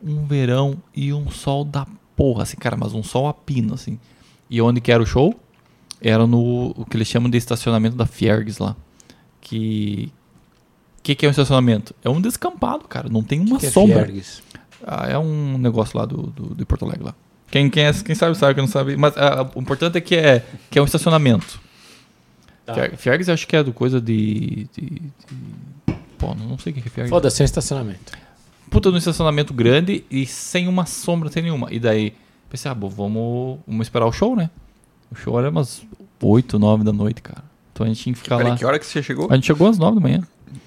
Um 0.03 0.25
verão 0.25 0.77
e 0.95 1.13
um 1.13 1.29
sol 1.29 1.63
da 1.63 1.85
porra, 2.15 2.43
assim, 2.43 2.57
cara, 2.57 2.75
mas 2.77 2.93
um 2.93 3.03
sol 3.03 3.27
a 3.27 3.33
pino, 3.33 3.73
assim. 3.73 3.99
E 4.49 4.61
onde 4.61 4.79
que 4.81 4.91
era 4.91 5.01
o 5.01 5.05
show? 5.05 5.33
Era 6.01 6.27
no 6.27 6.73
o 6.77 6.85
que 6.89 6.97
eles 6.97 7.07
chamam 7.07 7.29
de 7.29 7.37
estacionamento 7.37 7.95
da 7.95 8.05
Fiergs 8.05 8.59
lá. 8.61 8.75
Que. 9.41 10.11
O 10.99 11.03
que, 11.03 11.15
que 11.15 11.25
é 11.25 11.29
um 11.29 11.31
estacionamento? 11.31 11.93
É 12.03 12.09
um 12.09 12.19
descampado, 12.21 12.87
cara. 12.87 13.09
Não 13.09 13.23
tem 13.23 13.39
uma 13.39 13.57
Que 13.59 13.65
é 13.67 13.71
sombra. 13.71 14.03
Fiergues? 14.05 14.41
Ah, 14.85 15.07
é 15.09 15.17
um 15.17 15.57
negócio 15.57 15.97
lá 15.97 16.05
do, 16.05 16.23
do, 16.27 16.55
de 16.55 16.65
Porto 16.65 16.85
Alegre 16.85 17.03
lá. 17.05 17.15
Quem, 17.49 17.69
quem, 17.69 17.85
é, 17.85 17.93
quem 17.93 18.15
sabe, 18.15 18.35
sabe, 18.35 18.55
quem 18.55 18.63
não 18.63 18.67
sabe. 18.69 18.95
Mas 18.97 19.15
ah, 19.17 19.49
o 19.55 19.59
importante 19.61 19.97
é 19.97 20.01
que 20.01 20.15
é, 20.15 20.43
que 20.69 20.79
é 20.79 20.81
um 20.81 20.85
estacionamento. 20.85 21.59
Tá. 22.65 22.73
Fier- 22.73 22.97
Fiergs 22.97 23.27
eu 23.27 23.33
acho 23.33 23.47
que 23.47 23.55
é 23.55 23.63
do 23.63 23.73
coisa 23.73 23.99
de. 24.01 24.67
de, 24.75 24.89
de- 24.89 25.11
Pô, 26.17 26.33
não 26.33 26.57
sei 26.57 26.71
o 26.71 26.75
que 26.75 26.79
é 26.81 26.89
Fiergs. 26.89 27.09
Foda-se, 27.09 27.41
é 27.41 27.43
um 27.43 27.45
estacionamento. 27.45 28.13
Puta 28.71 28.89
num 28.89 28.97
estacionamento 28.97 29.53
grande 29.53 30.03
e 30.09 30.25
sem 30.25 30.67
uma 30.67 30.85
sombra, 30.85 31.29
sem 31.29 31.43
nenhuma. 31.43 31.67
E 31.71 31.79
daí, 31.79 32.13
pensei, 32.49 32.71
ah, 32.71 32.73
bom, 32.73 32.89
vamos, 32.89 33.59
vamos 33.67 33.85
esperar 33.85 34.05
o 34.07 34.11
show, 34.11 34.35
né? 34.35 34.49
O 35.11 35.15
show 35.15 35.37
era 35.37 35.49
umas 35.49 35.83
8, 36.21 36.57
9 36.57 36.83
da 36.83 36.91
noite, 36.93 37.21
cara. 37.21 37.43
Então 37.71 37.85
a 37.85 37.89
gente 37.89 38.01
tinha 38.01 38.13
que 38.13 38.19
ficar 38.21 38.37
Peraí, 38.37 38.51
lá. 38.53 38.57
que 38.57 38.65
hora 38.65 38.79
que 38.79 38.85
você 38.85 39.03
chegou? 39.03 39.27
A 39.29 39.35
gente 39.35 39.45
chegou 39.45 39.67
às 39.67 39.77
9 39.77 39.95
da 39.95 40.01
manhã. 40.01 40.23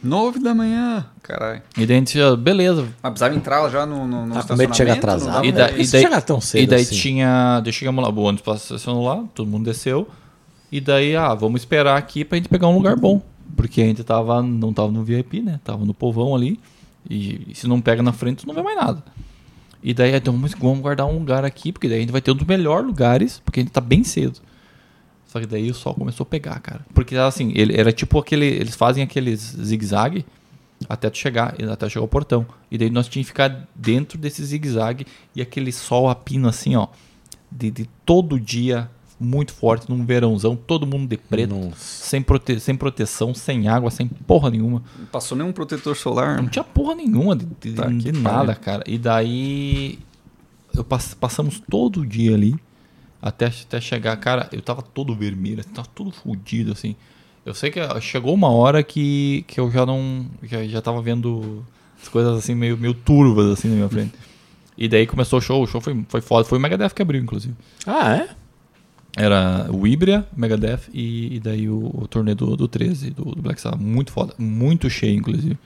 Nove 0.07 0.39
da 0.39 0.55
manhã. 0.55 1.05
Caralho. 1.23 1.63
E 1.77 1.85
daí 1.87 1.97
a 1.97 1.99
gente, 2.01 2.19
beleza. 2.39 2.83
Mas 3.03 3.11
precisava 3.13 3.35
entrar 3.35 3.69
já 3.71 3.85
no, 3.85 4.07
no, 4.07 4.27
no 4.27 4.35
Tá 4.35 4.43
chegar 4.43 4.55
estacionamento? 4.65 4.99
atrasado? 4.99 5.35
Não 5.39 5.45
E 5.45 5.53
da- 5.53 5.71
e 5.71 5.75
daí- 5.77 5.87
chega 5.87 6.21
tão 6.21 6.41
cedo 6.41 6.63
e 6.63 6.67
daí 6.67 6.83
assim. 6.83 6.95
tinha. 6.97 7.61
Daí 7.61 7.73
chegamos 7.73 8.03
lá, 8.05 8.11
o 8.11 8.21
ônibus 8.21 8.63
estacionou 8.63 9.05
lá, 9.05 9.25
todo 9.35 9.47
mundo 9.49 9.65
desceu. 9.65 10.09
E 10.71 10.81
daí, 10.81 11.15
ah, 11.17 11.35
vamos 11.35 11.61
esperar 11.63 11.97
aqui 11.97 12.25
pra 12.25 12.37
gente 12.37 12.49
pegar 12.49 12.69
um 12.69 12.75
lugar 12.77 12.97
bom. 12.97 13.21
Porque 13.57 13.81
a 13.81 13.85
gente 13.85 14.03
tava, 14.05 14.43
não 14.43 14.73
tava 14.73 14.91
no 14.93 15.03
VIP, 15.03 15.41
né? 15.41 15.61
Tava 15.65 15.85
no 15.85 15.95
povão 15.95 16.35
ali. 16.35 16.59
E, 17.09 17.53
se 17.55 17.67
não 17.69 17.81
pega 17.81 18.03
na 18.03 18.13
frente, 18.13 18.39
tu 18.45 18.47
não 18.49 18.55
vê 18.55 18.63
mais 18.63 18.77
nada. 18.77 19.03
E 19.83 19.95
daí, 19.95 20.15
então, 20.15 20.33
vamos 20.35 20.53
guardar 20.81 21.07
um 21.07 21.19
lugar 21.19 21.45
aqui, 21.45 21.71
porque 21.73 21.89
daí 21.89 21.99
a 21.99 22.01
gente 22.01 22.11
vai 22.11 22.21
ter 22.21 22.33
um 22.33 22.35
dos 22.35 22.47
melhores 22.47 22.85
lugares, 22.87 23.41
porque 23.45 23.61
a 23.61 23.63
gente 23.63 23.73
tá 23.73 23.81
bem 23.81 24.03
cedo. 24.03 24.41
Só 25.37 25.41
que 25.41 25.47
daí 25.47 25.71
o 25.71 25.75
sol 25.75 25.93
começou 25.95 26.25
a 26.25 26.27
pegar, 26.27 26.59
cara. 26.61 26.81
Porque 26.95 27.15
assim, 27.15 27.53
ele 27.55 27.79
era 27.79 27.93
tipo 27.93 28.19
aquele. 28.19 28.47
Eles 28.47 28.75
fazem 28.75 29.03
aqueles 29.05 29.41
zigue-zague 29.63 30.25
até 30.89 31.11
tu 31.11 31.19
chegar, 31.19 31.55
até 31.71 31.89
chegar 31.91 32.01
ao 32.03 32.09
portão. 32.09 32.47
E 32.71 32.79
daí 32.79 32.89
nós 32.89 33.07
tínhamos 33.07 33.27
que 33.27 33.33
ficar 33.33 33.69
dentro 33.75 34.17
desse 34.17 34.43
zigue-zague 34.43 35.07
e 35.35 35.43
aquele 35.43 35.71
sol 35.73 36.09
a 36.09 36.15
pino 36.15 36.49
assim, 36.49 36.75
ó. 36.75 36.89
De, 37.53 37.71
de 37.71 37.87
todo 38.07 38.41
dia, 38.41 38.91
muito 39.21 39.53
forte, 39.53 39.91
num 39.91 40.07
verãozão, 40.07 40.57
todo 40.57 40.87
mundo 40.87 41.07
de 41.09 41.19
preto, 41.19 41.55
Nossa. 41.55 41.77
sem, 41.77 42.23
prote 42.23 42.59
sem 42.59 42.75
proteção, 42.75 43.35
sem 43.35 43.69
água, 43.69 43.91
sem 43.91 44.07
porra 44.09 44.49
nenhuma. 44.51 44.83
Não 44.99 45.05
passou 45.07 45.37
nenhum 45.37 45.53
protetor 45.53 45.95
solar. 45.97 46.41
Não 46.43 46.49
tinha 46.49 46.65
porra 46.65 46.95
nenhuma 46.95 47.37
de, 47.37 47.45
de- 47.61 47.73
Tá, 47.75 47.87
de 47.89 48.13
nada, 48.13 48.55
cara. 48.55 48.83
E 48.87 48.97
daí 48.97 49.99
eu 50.75 50.83
pass- 50.83 51.13
passamos 51.15 51.61
todo 51.71 52.01
o 52.01 52.07
dia 52.07 52.35
ali 52.35 52.55
Até, 53.21 53.47
até 53.47 53.81
chegar, 53.81 54.17
cara, 54.17 54.49
eu 54.53 54.61
tava 54.61 54.83
todo 54.83 55.15
vermelho, 55.15 55.65
tava 55.65 55.89
todo 55.95 56.11
fudido, 56.11 56.73
assim. 56.73 56.95
Eu 57.45 57.55
sei 57.55 57.71
que 57.71 57.81
chegou 58.01 58.35
uma 58.35 58.51
hora 58.51 58.83
que, 58.83 59.45
que 59.47 59.61
eu 59.61 59.71
já 59.71 59.87
não. 59.87 60.27
Já, 60.43 60.65
já 60.65 60.83
tava 60.83 61.01
vendo 61.01 61.65
as 62.01 62.09
coisas 62.09 62.37
assim, 62.37 62.55
meio, 62.55 62.77
meio 62.77 62.93
turvas, 62.93 63.53
assim, 63.53 63.69
na 63.69 63.77
minha 63.77 63.89
frente. 63.89 64.15
E 64.77 64.89
daí 64.89 65.07
começou 65.07 65.39
o 65.39 65.43
show, 65.43 65.63
o 65.63 65.67
show 65.67 65.81
foi, 65.81 66.05
foi 66.09 66.21
foda. 66.21 66.47
Foi 66.47 66.59
o 66.59 66.61
Megadeth 66.61 66.91
que 66.91 67.03
abriu, 67.03 67.23
inclusive. 67.23 67.55
Ah, 67.87 68.17
é? 68.17 68.29
Era 69.17 69.69
o 69.73 69.87
Ibria, 69.87 70.27
Megadeth 70.37 70.91
e, 70.93 71.37
e 71.37 71.41
daí 71.41 71.69
o, 71.69 71.91
o 71.95 72.07
turnê 72.07 72.35
do, 72.35 72.55
do 72.55 72.69
13, 72.69 73.11
do, 73.11 73.25
do 73.25 73.43
Black 73.43 73.61
Sabbath. 73.61 73.81
Muito 73.81 74.13
foda. 74.13 74.35
Muito 74.37 74.91
cheio, 74.91 75.17
inclusive. 75.17 75.57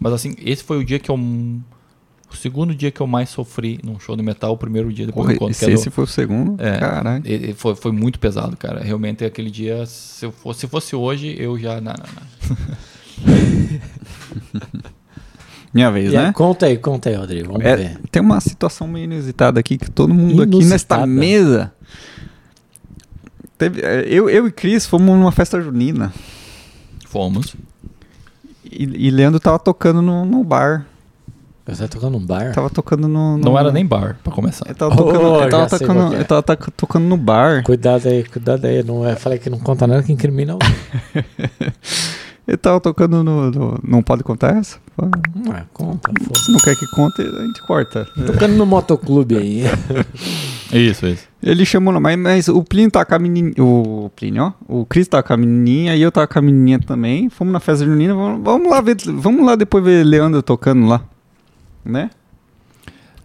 Mas 0.00 0.12
assim, 0.14 0.34
esse 0.38 0.64
foi 0.64 0.78
o 0.78 0.84
dia 0.84 0.98
que 0.98 1.10
eu. 1.10 1.18
O 2.34 2.36
segundo 2.36 2.74
dia 2.74 2.90
que 2.90 3.00
eu 3.00 3.06
mais 3.06 3.30
sofri 3.30 3.78
num 3.82 3.98
show 4.00 4.16
de 4.16 4.22
metal, 4.22 4.52
o 4.52 4.58
primeiro 4.58 4.92
dia 4.92 5.06
depois 5.06 5.24
Porra, 5.24 5.34
do 5.34 5.36
encontro. 5.36 5.64
era 5.64 5.72
esse 5.72 5.88
foi 5.88 6.04
o 6.04 6.06
segundo, 6.06 6.60
é, 6.60 6.78
caralho. 6.78 7.22
foi, 7.56 7.74
foi 7.76 7.92
muito 7.92 8.18
pesado, 8.18 8.56
cara. 8.56 8.82
Realmente 8.82 9.24
aquele 9.24 9.50
dia, 9.50 9.86
se, 9.86 10.26
eu 10.26 10.32
fosse, 10.32 10.60
se 10.60 10.66
fosse 10.68 10.96
hoje, 10.96 11.34
eu 11.38 11.56
já. 11.58 11.80
Não, 11.80 11.92
não, 11.92 12.04
não. 12.14 13.34
Minha 15.72 15.90
vez, 15.90 16.12
E 16.12 16.16
né? 16.16 16.32
Conta 16.32 16.66
aí, 16.66 16.76
conta 16.78 17.08
aí, 17.08 17.16
Rodrigo. 17.16 17.52
Vamos 17.52 17.64
É, 17.64 17.76
ver. 17.76 17.98
tem 18.10 18.22
uma 18.22 18.40
situação 18.40 18.86
meio 18.86 19.04
inusitada 19.04 19.58
aqui 19.58 19.76
que 19.78 19.90
todo 19.90 20.12
mundo 20.14 20.42
aqui 20.42 20.50
nesta 20.64 20.96
Inusitada? 20.96 21.06
mesa. 21.06 21.72
Teve, 23.58 23.80
é, 23.80 24.04
eu, 24.08 24.28
eu 24.28 24.46
e 24.46 24.52
Cris 24.52 24.86
fomos 24.86 25.16
numa 25.18 25.32
festa 25.32 25.60
junina. 25.60 26.12
Fomos. 27.06 27.56
E, 28.64 29.06
e 29.06 29.10
Leandro 29.10 29.40
tava 29.40 29.58
tocando 29.58 30.00
no, 30.02 30.24
no 30.24 30.42
bar. 30.44 30.86
Você 31.66 31.82
tá 31.82 31.88
tocando 31.88 32.12
num 32.18 32.26
bar? 32.26 32.52
Tava 32.52 32.68
tocando 32.68 33.08
no. 33.08 33.38
no- 33.38 33.44
Não 33.44 33.58
era 33.58 33.72
nem 33.72 33.86
bar, 33.86 34.18
pra 34.22 34.30
começar. 34.32 34.66
Ele 34.66 34.74
tava 34.74 34.94
tocando, 34.94 35.22
Oh, 35.24 35.40
ele 35.40 35.50
tava 35.50 35.66
tocando, 35.68 36.12
é. 36.12 36.16
ele 36.16 36.24
tava 36.24 36.42
tocando 36.76 37.04
no 37.04 37.16
bar. 37.16 37.62
Cuidado 37.64 38.06
aí, 38.06 38.22
cuidado 38.24 38.66
aí. 38.66 38.82
Não 38.82 39.06
é, 39.08 39.16
falei 39.16 39.38
que 39.38 39.48
não 39.48 39.58
conta 39.58 39.86
nada 39.86 40.02
que 40.02 40.12
incrimina 40.12 40.54
o. 40.56 40.58
Ele 42.46 42.58
tava 42.58 42.78
tocando 42.78 43.24
no, 43.24 43.50
no- 43.50 43.78
Não 43.82 44.02
pode 44.02 44.22
contar 44.22 44.56
essa? 44.58 44.76
Não 45.34 45.54
é, 45.56 45.64
conta, 45.72 46.10
foda. 46.22 46.38
Se 46.38 46.52
não 46.52 46.58
quer 46.58 46.76
que 46.76 46.86
conte, 46.88 47.22
a 47.22 47.40
gente 47.46 47.66
corta. 47.66 48.06
Tocando 48.26 48.54
no 48.54 48.66
motoclube 48.66 49.34
aí. 49.38 49.62
Isso, 50.70 51.06
isso. 51.06 51.24
Ele 51.42 51.64
chamou, 51.64 51.98
mas, 52.00 52.18
mas 52.18 52.48
o 52.48 52.62
Plínio 52.64 52.90
tava 52.90 53.06
com 53.06 53.14
a 53.14 53.18
menininha. 53.18 53.54
O 53.60 54.10
Plínio, 54.16 54.42
ó. 54.42 54.52
O 54.80 54.84
Cris 54.84 55.06
tava 55.06 55.22
com 55.22 55.32
a 55.32 55.36
menininha 55.36 55.94
e 55.96 56.02
eu 56.02 56.10
tava 56.10 56.26
com 56.26 56.38
a 56.38 56.42
menininha 56.42 56.80
também. 56.80 57.30
Fomos 57.30 57.52
na 57.52 57.60
festa 57.60 57.84
junina. 57.84 58.12
Vamos, 58.12 58.42
vamos 58.44 58.68
lá 58.70 58.80
ver. 58.80 58.96
Vamos 59.06 59.46
lá 59.46 59.54
depois 59.54 59.82
ver 59.84 60.04
Leandro 60.04 60.42
tocando 60.42 60.86
lá. 60.86 61.02
Né? 61.84 62.10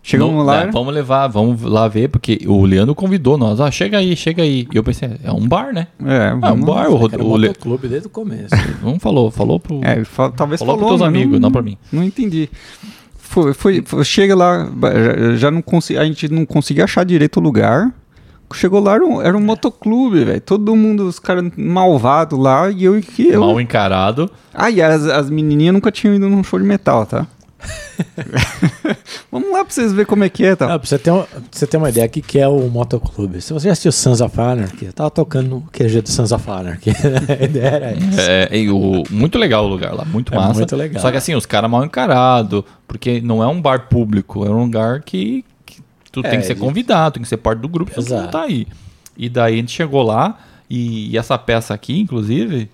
Chegamos 0.02 0.34
Não, 0.34 0.44
lá. 0.44 0.62
é, 0.64 0.72
vamos 0.72 0.94
levar, 0.94 1.28
vamos 1.28 1.62
lá 1.62 1.88
ver, 1.88 2.10
porque 2.10 2.40
o 2.48 2.64
Leandro 2.66 2.96
convidou 2.96 3.38
nós. 3.38 3.60
Ah, 3.60 3.70
chega 3.70 3.98
aí, 3.98 4.16
chega 4.16 4.42
aí. 4.42 4.66
E 4.74 4.76
eu 4.78 4.84
pensei, 4.84 5.12
é 5.24 5.32
um 5.32 5.46
bar, 5.48 5.72
né? 5.74 5.88
É, 6.04 6.30
É 6.30 6.34
um 6.34 6.40
vamos. 6.40 6.66
bar, 6.66 6.90
o, 6.90 7.06
Era 7.06 7.24
o 7.24 7.38
Le... 7.38 7.48
motoclube 7.50 7.88
desde 7.88 8.08
o 8.08 8.10
começo. 8.10 8.56
Não 8.82 8.98
falou, 9.00 9.30
falou 9.30 9.60
pro. 9.60 9.82
É, 9.84 10.04
fa- 10.06 10.32
talvez 10.32 10.60
Falou 10.60 10.76
falou, 10.76 10.90
pros 10.90 11.00
teus 11.02 11.08
amigos, 11.08 11.40
não 11.40 11.52
pra 11.52 11.62
mim. 11.62 11.78
Não 11.92 12.04
entendi. 12.04 12.50
Foi, 13.18 13.54
foi, 13.54 13.84
foi- 13.86 14.04
chega 14.06 14.36
lá, 14.36 14.68
já, 15.30 15.36
já 15.36 15.52
não 15.52 15.62
consegui, 15.62 16.00
a 16.00 16.06
gente 16.06 16.28
não 16.30 16.46
conseguia 16.46 16.86
achar 16.86 17.04
direito 17.06 17.38
o 17.38 17.44
lugar. 17.44 17.94
Chegou 18.54 18.80
lá, 18.80 18.96
era 18.96 19.06
um, 19.06 19.22
era 19.22 19.38
um 19.38 19.42
motoclube, 19.42 20.24
velho. 20.24 20.42
Todo 20.42 20.76
mundo, 20.76 21.08
os 21.08 21.20
caras 21.20 21.52
malvados 21.56 22.40
lá, 22.40 22.72
e 22.72 22.84
eu 22.86 22.98
e 22.98 23.02
que 23.04 23.28
eu. 23.28 23.42
Mal 23.42 23.62
encarado. 23.62 24.32
Ah, 24.52 24.72
e 24.72 24.82
as, 24.82 25.06
as 25.06 25.30
menininhas 25.30 25.74
nunca 25.74 25.92
tinham 25.92 26.16
ido 26.16 26.28
num 26.28 26.44
show 26.44 26.58
de 26.58 26.66
metal, 26.66 27.06
tá? 27.06 27.28
Vamos 29.32 29.52
lá 29.52 29.64
pra 29.64 29.74
vocês 29.74 29.92
verem 29.92 30.06
como 30.06 30.24
é 30.24 30.30
que 30.30 30.46
é, 30.46 30.56
tá? 30.56 30.74
Ah, 30.74 30.80
pra, 30.80 30.88
você 30.88 30.98
ter 30.98 31.12
uma, 31.12 31.24
pra 31.24 31.42
você 31.52 31.68
ter 31.68 31.78
uma 31.78 31.90
ideia, 31.90 32.08
o 32.08 32.10
que, 32.10 32.22
que 32.22 32.40
é 32.40 32.48
o 32.48 32.68
motoclube? 32.70 33.42
Se 33.42 33.54
você 33.54 33.68
já 33.68 33.74
assistiu 33.74 33.92
Sons 33.92 34.22
of 34.22 34.40
Anarchy, 34.40 34.86
eu 34.86 34.94
tava 34.94 35.12
tocando 35.12 35.50
no 35.50 35.62
QG 35.72 36.02
do 36.02 36.10
Sons 36.10 36.32
of 36.32 36.50
Anarchy. 36.50 36.92
a 37.40 37.44
ideia 37.44 37.68
era 37.68 37.92
essa. 37.92 38.22
É, 38.22 38.58
e 38.58 38.70
o, 38.70 39.04
muito 39.10 39.38
legal 39.38 39.66
o 39.66 39.68
lugar 39.68 39.94
lá, 39.94 40.06
muito 40.06 40.34
É 40.34 40.38
massa. 40.38 40.54
muito 40.60 40.76
legal. 40.76 41.02
Só 41.02 41.12
que 41.12 41.18
assim, 41.18 41.36
os 41.36 41.46
caras 41.46 41.70
mal 41.70 41.84
encarados, 41.84 42.64
porque 42.88 43.22
não 43.22 43.44
é 43.44 43.48
um 43.48 43.62
bar 43.62 43.88
público, 43.90 44.46
é 44.46 44.50
um 44.50 44.64
lugar 44.64 45.02
que, 45.02 45.44
que 45.66 45.82
tu 46.12 46.22
É, 46.26 46.30
tem 46.30 46.40
que 46.40 46.46
ser 46.46 46.56
convidado, 46.56 47.16
tem 47.16 47.24
que 47.24 47.30
ser 47.30 47.38
parte 47.38 47.60
do 47.60 47.68
grupo, 47.68 47.92
senão 47.92 48.06
tu 48.06 48.10
não 48.12 48.18
Exato. 48.20 48.32
tá 48.32 48.42
aí. 48.44 48.68
E 49.18 49.28
daí 49.30 49.56
a 49.56 49.58
gente 49.58 49.72
chegou 49.72 50.02
lá, 50.02 50.38
e, 50.70 51.12
e 51.12 51.18
essa 51.18 51.38
peça 51.38 51.74
aqui, 51.74 52.00
inclusive, 52.00 52.70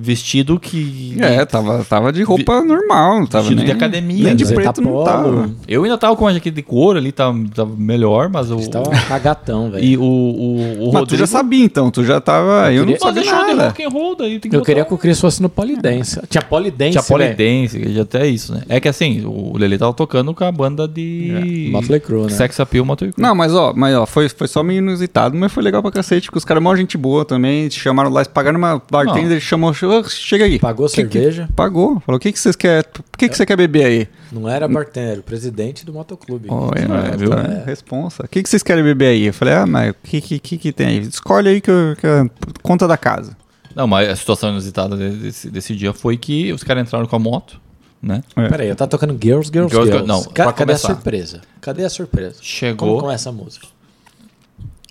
vestido 0.00 0.58
que. 0.58 1.16
É, 1.20 1.44
tava, 1.44 1.84
tava 1.84 2.12
de 2.12 2.22
roupa 2.22 2.62
normal, 2.62 3.20
não 3.20 3.26
tava 3.26 3.42
Vestido 3.44 3.58
nem, 3.58 3.66
de 3.66 3.72
academia, 3.72 4.24
Nem 4.24 4.36
de 4.36 4.44
né? 4.44 4.54
preto 4.54 4.80
não 4.80 4.90
Polo. 4.92 5.04
tava. 5.04 5.50
Eu 5.68 5.84
ainda 5.84 5.98
tava 5.98 6.16
com 6.16 6.24
uma 6.24 6.32
jaqueta 6.32 6.56
de 6.56 6.62
couro 6.62 6.98
ali, 6.98 7.12
tava, 7.12 7.36
tava 7.54 7.74
melhor, 7.76 8.28
mas 8.28 8.50
o. 8.50 8.56
Você 8.58 8.70
tava 8.70 8.90
cagatão, 9.06 9.70
velho. 9.70 9.84
E 9.84 9.96
o, 9.96 10.02
o, 10.02 10.88
o 10.88 10.92
Mas 10.92 11.06
tu 11.08 11.16
já 11.16 11.26
sabia 11.26 11.64
então, 11.64 11.90
tu 11.90 12.04
já 12.04 12.20
tava. 12.20 12.72
Eu, 12.72 12.80
Eu 12.80 12.86
não 12.86 12.92
queria- 12.94 12.98
sabia 13.00 13.22
Mas 13.22 13.26
é 13.26 13.30
show 13.36 13.46
de 13.46 13.54
nada. 13.54 13.68
rock 13.68 13.84
and 13.84 13.88
roll, 13.88 14.16
daí 14.16 14.38
tem 14.38 14.50
que 14.50 14.56
Eu 14.56 14.60
botar 14.60 14.66
queria 14.66 14.82
um- 14.82 14.86
que 14.86 14.94
o 14.94 14.98
Chris 14.98 15.20
fosse 15.20 15.42
no 15.42 15.48
polidense. 15.48 16.20
Tinha 16.28 16.42
polidense, 16.42 16.92
Tinha 16.92 17.02
polidense, 17.02 17.92
já 17.92 18.02
até 18.02 18.26
isso, 18.26 18.54
né? 18.54 18.62
É 18.68 18.80
que 18.80 18.88
assim, 18.88 19.22
o 19.24 19.56
Lele 19.58 19.76
tava 19.78 19.92
tocando 19.92 20.32
com 20.34 20.44
a 20.44 20.52
banda 20.52 20.88
de. 20.88 21.68
Motley 21.72 22.00
Crue, 22.00 22.22
né? 22.24 22.28
Sex 22.30 22.58
Appeal 22.60 22.84
Motley 22.84 23.12
Crue. 23.12 23.22
Não, 23.22 23.34
mas 23.34 23.54
ó, 23.54 23.72
mas 23.74 23.94
ó, 23.94 24.06
foi, 24.06 24.28
foi 24.28 24.48
só 24.48 24.62
meio 24.62 24.78
inusitado, 24.78 25.36
mas 25.36 25.52
foi 25.52 25.62
legal 25.62 25.82
pra 25.82 25.90
cacete, 25.90 26.26
porque 26.26 26.38
os 26.38 26.44
caras 26.44 26.62
mó 26.62 26.74
gente 26.74 26.96
boa 26.96 27.24
também, 27.24 27.68
te 27.68 27.78
chamaram 27.80 28.10
lá, 28.10 28.20
eles 28.20 28.28
pagaram 28.28 28.58
uma 28.58 28.80
bartender, 28.90 29.32
ele 29.32 29.40
chamou, 29.40 29.72
"Ô, 29.90 30.04
chega 30.04 30.44
aí. 30.44 30.58
Pagou 30.58 30.86
Que- 30.88 31.04
que- 31.04 31.12
cerveja? 31.18 31.48
Pagou. 31.54 32.00
Falou, 32.00 32.16
o 32.16 32.20
que 32.20 32.32
que 32.32 32.38
vocês 32.38 32.54
querem, 32.56 32.84
por 32.92 33.04
que 33.18 33.28
que 33.28 33.36
você 33.36 33.44
quer 33.44 33.56
beber 33.56 33.84
aí? 33.84 34.08
Não 34.32 34.48
era 34.48 34.66
bartender, 34.68 35.10
era 35.12 35.20
o 35.20 35.22
presidente 35.22 35.84
do 35.84 35.92
motoclube. 35.92 36.48
Ó, 36.50 36.70
é, 36.74 36.80
É, 37.10 37.14
é, 37.14 37.16
viu? 37.16 37.30
tá, 37.30 37.42
responsa. 37.66 38.24
O 38.24 38.28
que 38.28 38.42
que 38.42 38.48
vocês 38.48 38.62
querem 38.62 38.82
beber 38.84 39.06
aí? 39.08 39.26
Eu 39.26 39.34
falei, 39.34 39.54
ah, 39.54 39.66
mas 39.66 39.90
o 39.90 39.94
que, 40.02 40.20
que, 40.20 40.38
que 40.38 40.58
que 40.58 40.72
tem 40.72 40.86
aí? 40.86 40.98
Escolhe 41.00 41.48
aí 41.48 41.60
que, 41.60 41.70
eu, 41.70 41.96
que 41.98 42.06
é 42.06 42.24
conta 42.62 42.86
da 42.88 42.96
casa. 42.96 43.36
Não, 43.74 43.86
mas 43.86 44.08
a 44.08 44.16
situação 44.16 44.50
inusitada 44.50 44.96
desse, 44.96 45.48
desse 45.50 45.74
dia 45.76 45.92
foi 45.92 46.16
que 46.16 46.52
os 46.52 46.62
caras 46.64 46.86
entraram 46.86 47.06
com 47.06 47.14
a 47.14 47.18
moto, 47.20 47.60
né? 48.02 48.22
É. 48.36 48.48
Peraí, 48.48 48.68
eu 48.68 48.74
tava 48.74 48.88
tocando 48.90 49.12
Girls, 49.12 49.48
Girls, 49.52 49.70
Girls, 49.72 49.92
Girls. 49.92 50.08
não, 50.08 50.22
Ca- 50.24 50.44
pra 50.44 50.52
cadê 50.52 50.72
a 50.72 50.76
começar. 50.76 50.88
surpresa? 50.94 51.40
Cadê 51.60 51.84
a 51.84 51.90
surpresa? 51.90 52.34
Como 52.34 52.44
Chegou. 52.44 53.00
começa 53.00 53.28
a 53.28 53.32
música? 53.32 53.66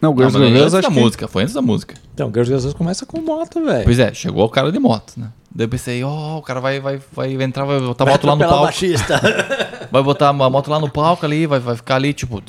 Não, 0.01 0.11
o 0.11 0.13
Não, 0.13 0.17
Girls 0.17 0.37
mas 0.37 0.47
Girls 0.49 0.75
antes 0.77 0.89
da 0.89 0.95
que... 0.95 0.99
música, 1.01 1.27
foi 1.27 1.43
antes 1.43 1.53
da 1.53 1.61
música. 1.61 1.95
Então, 2.13 2.27
Girls, 2.27 2.47
Girls, 2.47 2.63
Girls 2.63 2.77
começa 2.77 3.05
com 3.05 3.21
moto, 3.21 3.63
velho. 3.63 3.83
Pois 3.83 3.99
é, 3.99 4.13
chegou 4.13 4.45
o 4.45 4.49
cara 4.49 4.71
de 4.71 4.79
moto, 4.79 5.13
né? 5.17 5.29
Daí 5.53 5.65
eu 5.65 5.69
pensei, 5.69 6.03
ó, 6.03 6.37
o 6.37 6.41
cara 6.41 6.59
vai, 6.59 6.79
vai, 6.79 6.99
vai 7.11 7.31
entrar, 7.41 7.65
vai 7.65 7.79
botar 7.79 8.03
a 8.03 8.07
moto 8.07 8.27
lá 8.27 8.35
no 8.35 8.45
palco. 8.45 8.63
baixista. 8.63 9.19
Vai 9.91 10.03
botar 10.03 10.29
a 10.29 10.33
moto 10.33 10.69
lá 10.69 10.79
no 10.79 10.87
palco 10.87 11.25
ali, 11.25 11.47
vai, 11.47 11.59
vai 11.59 11.75
ficar 11.75 11.95
ali, 11.95 12.13
tipo. 12.13 12.43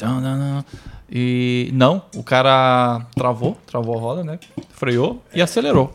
E 1.11 1.71
não, 1.73 2.03
o 2.15 2.23
cara 2.23 3.07
travou, 3.17 3.57
travou 3.67 3.97
a 3.97 3.99
roda, 3.99 4.23
né? 4.23 4.39
Freou 4.69 5.23
e 5.35 5.41
acelerou. 5.41 5.91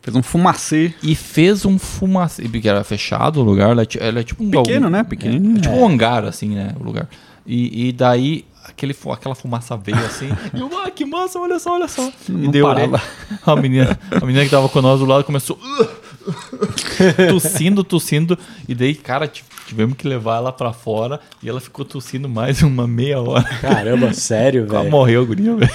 Fez 0.00 0.16
um 0.16 0.22
fumacê. 0.22 0.94
E 1.02 1.14
fez 1.14 1.64
um 1.64 1.78
fumaça. 1.80 2.42
Porque 2.42 2.68
era 2.68 2.82
fechado 2.84 3.40
o 3.40 3.42
lugar, 3.42 3.70
ela 3.70 3.82
é, 3.82 4.20
é 4.20 4.22
tipo 4.22 4.44
um 4.44 4.50
Pequeno, 4.50 4.88
né? 4.88 5.02
Pequenininho. 5.02 5.58
É 5.58 5.60
tipo 5.60 5.74
um 5.74 5.86
hangar, 5.86 6.24
assim, 6.24 6.50
né? 6.50 6.74
O 6.78 6.84
lugar. 6.84 7.08
E, 7.46 7.88
e 7.88 7.92
daí 7.92 8.44
aquele, 8.64 8.96
aquela 9.12 9.34
fumaça 9.34 9.76
veio 9.76 9.98
assim. 9.98 10.28
e 10.54 10.60
eu, 10.60 10.70
ah, 10.78 10.90
que 10.90 11.04
massa, 11.04 11.38
olha 11.38 11.58
só, 11.58 11.74
olha 11.74 11.88
só. 11.88 12.10
e 12.28 12.32
Não 12.32 12.50
deu 12.50 12.66
parava. 12.66 13.00
a 13.46 13.56
menina, 13.56 13.98
a 14.10 14.24
menina 14.24 14.44
que 14.44 14.50
tava 14.50 14.68
com 14.68 14.80
nós 14.82 15.00
do 15.00 15.06
lado 15.06 15.24
começou. 15.24 15.58
tossindo, 17.28 17.82
tossindo. 17.84 18.38
E 18.68 18.74
daí, 18.74 18.94
cara, 18.94 19.26
ti- 19.26 19.44
tivemos 19.66 19.96
que 19.96 20.06
levar 20.06 20.36
ela 20.36 20.52
pra 20.52 20.72
fora. 20.72 21.20
E 21.42 21.48
ela 21.48 21.60
ficou 21.60 21.84
tossindo 21.84 22.28
mais 22.28 22.62
uma 22.62 22.86
meia 22.86 23.20
hora. 23.20 23.42
Caramba, 23.60 24.12
sério, 24.12 24.66
Ela 24.68 24.78
velho. 24.80 24.90
morreu, 24.90 25.26
guria, 25.26 25.56
velho. 25.56 25.72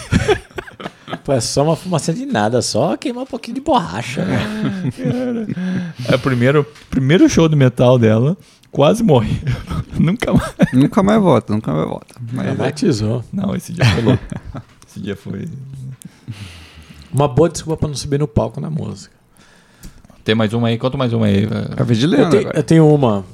Pô, 1.24 1.34
é 1.34 1.40
só 1.42 1.64
uma 1.64 1.76
fumaça 1.76 2.14
de 2.14 2.26
nada, 2.26 2.62
só 2.62 2.96
queimar 2.96 3.24
um 3.24 3.28
pouquinho 3.28 3.56
de 3.56 3.62
borracha. 3.62 4.24
né? 4.24 4.40
É 6.10 6.16
o 6.16 6.20
primeiro, 6.20 6.66
primeiro 6.90 7.28
show 7.30 7.48
de 7.50 7.56
metal 7.56 7.98
dela. 8.00 8.38
Quase 8.78 9.02
morri. 9.04 9.42
Nunca 10.00 10.32
mais. 10.32 10.54
Nunca 10.72 11.02
mais 11.02 11.20
volta, 11.22 11.52
nunca 11.54 11.74
mais 11.74 11.88
volta. 11.88 12.16
Mas, 12.32 12.46
é, 12.46 12.54
Traumatizou. 12.54 13.24
Não, 13.34 13.56
esse 13.56 13.74
dia 13.74 13.84
foi 13.86 14.02
louco. 14.04 14.24
Esse 14.88 15.00
dia 15.02 15.16
foi. 15.16 15.50
Uma 17.12 17.28
boa 17.28 17.50
desculpa 17.50 17.78
pra 17.80 17.88
não 17.88 17.96
subir 17.96 18.20
no 18.20 18.28
palco 18.28 18.62
na 18.62 18.70
música. 18.70 19.16
Tem 20.24 20.36
mais 20.36 20.54
uma 20.54 20.68
aí? 20.68 20.78
Conta 20.78 20.96
mais 20.96 21.12
uma 21.12 21.26
aí. 21.26 21.46
velho. 21.48 21.74
é 21.76 21.82
a 21.82 21.84
vez 21.84 21.98
de 21.98 22.06
Eu, 22.06 22.10
Leandro 22.12 22.30
tenho- 22.30 22.42
agora. 22.44 22.60
eu 22.60 22.64
tenho 22.64 22.94
uma. 22.94 23.26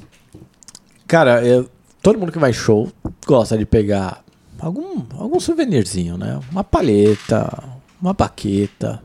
Cara, 1.06 1.44
eu- 1.46 1.68
todo 2.02 2.18
mundo 2.18 2.32
que 2.32 2.38
vai 2.38 2.52
show 2.54 2.90
gosta 3.26 3.58
de 3.58 3.66
pegar 3.66 4.24
algum, 4.58 5.02
algum 5.18 5.38
souvenirzinho, 5.38 6.16
né? 6.16 6.40
Uma 6.50 6.64
palheta, 6.64 7.52
uma 8.00 8.14
baqueta, 8.14 9.02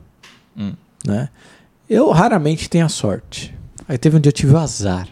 Hum. 0.56 0.72
né? 1.06 1.28
Eu 1.88 2.10
raramente 2.10 2.70
tenho 2.70 2.86
a 2.86 2.88
sorte. 2.88 3.54
Aí 3.86 3.98
teve 3.98 4.16
um 4.16 4.20
dia 4.20 4.30
eu 4.30 4.34
tive 4.34 4.54
o 4.54 4.58
azar. 4.58 5.06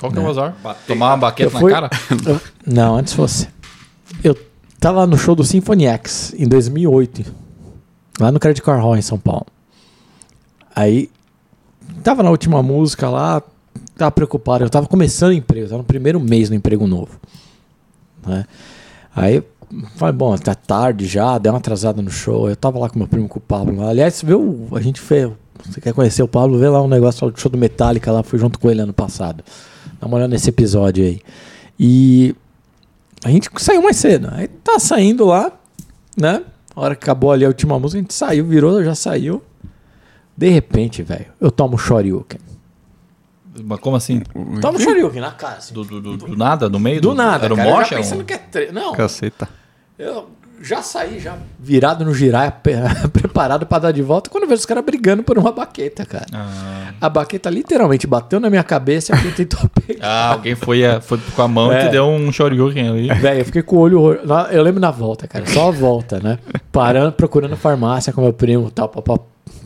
Qual 0.00 0.10
que 0.10 0.18
é 0.18 0.20
o 0.20 0.24
Né? 0.24 0.30
azar? 0.30 0.56
Tomar 0.86 1.08
uma 1.10 1.16
baqueta 1.18 1.50
Eu 1.50 1.52
na 1.52 1.60
fui- 1.60 1.70
cara? 1.72 1.90
Eu- 2.26 2.40
não, 2.66 2.96
antes 2.96 3.12
fosse. 3.12 3.48
Eu 4.24 4.34
tava 4.80 5.06
no 5.06 5.18
show 5.18 5.34
do 5.34 5.44
Symphony 5.44 5.84
X 5.86 6.34
em 6.38 6.48
2008, 6.48 7.24
lá 8.18 8.32
no 8.32 8.40
Credit 8.40 8.62
Card 8.62 8.82
Hall 8.82 8.96
em 8.96 9.02
São 9.02 9.18
Paulo. 9.18 9.46
Aí 10.74 11.10
tava 12.02 12.22
na 12.22 12.30
última 12.30 12.62
música 12.62 13.08
lá, 13.10 13.42
tava 13.96 14.10
preocupado. 14.10 14.64
Eu 14.64 14.70
tava 14.70 14.86
começando 14.86 15.32
emprego, 15.32 15.66
tava 15.68 15.78
no 15.78 15.84
primeiro 15.84 16.18
mês 16.18 16.48
no 16.48 16.56
emprego 16.56 16.86
novo. 16.86 17.20
né? 18.26 18.44
Aí 19.14 19.42
falei, 19.96 20.14
bom, 20.14 20.36
tá 20.36 20.54
tarde 20.54 21.06
já, 21.06 21.36
deu 21.38 21.52
uma 21.52 21.58
atrasada 21.58 22.00
no 22.02 22.10
show. 22.10 22.48
Eu 22.48 22.56
tava 22.56 22.78
lá 22.78 22.88
com 22.88 22.98
meu 22.98 23.06
primo, 23.08 23.28
com 23.28 23.38
o 23.38 23.42
Pablo. 23.42 23.86
Aliás, 23.86 24.22
viu, 24.22 24.68
a 24.72 24.80
gente 24.80 25.00
fez. 25.00 25.30
Você 25.64 25.80
quer 25.80 25.92
conhecer 25.92 26.22
o 26.22 26.28
Pablo? 26.28 26.58
Vê 26.58 26.68
lá 26.68 26.80
um 26.82 26.88
negócio 26.88 27.30
do 27.30 27.38
show 27.38 27.50
do 27.50 27.58
Metallica 27.58 28.10
lá, 28.10 28.22
fui 28.22 28.38
junto 28.38 28.58
com 28.58 28.70
ele 28.70 28.80
ano 28.80 28.92
passado. 28.94 29.44
Dá 30.00 30.06
uma 30.06 30.16
olhada 30.16 30.32
nesse 30.32 30.48
episódio 30.48 31.04
aí. 31.04 31.20
E 31.78 32.34
a 33.24 33.30
gente 33.30 33.48
saiu 33.58 33.82
mais 33.82 33.96
cedo. 33.96 34.28
Aí 34.32 34.48
tá 34.48 34.78
saindo 34.78 35.26
lá, 35.26 35.52
né? 36.16 36.42
A 36.74 36.80
hora 36.80 36.94
que 36.96 37.04
acabou 37.04 37.32
ali 37.32 37.44
a 37.44 37.48
última 37.48 37.78
música, 37.78 37.98
a 37.98 38.02
gente 38.02 38.14
saiu, 38.14 38.44
virou, 38.46 38.82
já 38.82 38.94
saiu. 38.94 39.42
De 40.36 40.48
repente, 40.48 41.02
velho, 41.02 41.26
eu 41.40 41.50
tomo 41.50 41.76
shoryuken. 41.76 42.40
Mas 43.64 43.80
como 43.80 43.96
assim? 43.96 44.20
Tomo 44.62 44.78
shoryuken 44.80 45.20
na 45.20 45.32
cara. 45.32 45.56
assim. 45.58 45.74
Do, 45.74 45.84
do, 45.84 46.00
do- 46.00 46.16
do 46.16 46.36
nada? 46.36 46.68
No 46.68 46.78
meio? 46.80 47.00
Do 47.00 47.14
nada, 47.14 47.44
Era 47.44 47.52
um 47.54 47.56
cara. 47.56 47.68
eu 47.68 47.72
já 47.74 47.78
mocha? 47.80 47.96
pensando 47.96 48.22
Um- 48.22 48.24
que 48.24 48.32
é 48.32 48.38
tre... 48.38 48.72
Não, 48.72 48.92
Caceta. 48.94 49.48
eu 49.98 50.28
já 50.60 50.82
saí, 50.82 51.18
já 51.20 51.36
virado 51.58 52.04
no 52.04 52.12
girar, 52.14 52.60
preparado 53.12 53.64
pra 53.66 53.78
dar 53.78 53.92
de 53.92 54.02
volta, 54.02 54.28
quando 54.30 54.44
eu 54.44 54.48
vejo 54.48 54.60
os 54.60 54.66
caras 54.66 54.84
brigando 54.84 55.22
por 55.22 55.38
uma 55.38 55.50
baqueta, 55.52 56.04
cara. 56.04 56.26
Ah, 56.32 56.92
A 57.00 57.08
baqueta 57.08 57.48
literalmente 57.50 58.06
bateu 58.06 58.38
na 58.40 58.50
minha 58.50 58.62
cabeça 58.62 59.12
e 59.12 59.16
alguém 59.16 59.32
tentou 59.32 59.60
pegar. 59.86 60.06
Ah, 60.06 60.32
alguém 60.32 60.54
foi, 60.54 60.82
eh, 60.82 61.00
foi 61.00 61.18
com 61.34 61.42
a 61.42 61.48
mão 61.48 61.72
e 61.72 61.76
É. 61.76 61.86
te 61.86 61.90
deu 61.92 62.06
um 62.06 62.30
shoryuken 62.30 62.88
ali. 62.88 63.08
Velho, 63.14 63.40
eu 63.40 63.44
fiquei 63.44 63.62
com 63.62 63.76
o 63.76 63.78
olho. 63.80 64.18
Eu 64.50 64.62
lembro 64.62 64.80
na 64.80 64.90
volta, 64.90 65.26
cara. 65.26 65.46
Só 65.46 65.68
a 65.68 65.70
volta, 65.70 66.20
né? 66.20 66.38
Parando, 66.70 67.12
procurando 67.12 67.56
farmácia 67.56 68.12
com 68.12 68.20
meu 68.20 68.32
primo 68.32 68.68
e 68.68 68.70
tal, 68.70 68.88
pra, 68.88 69.00
pra 69.02 69.16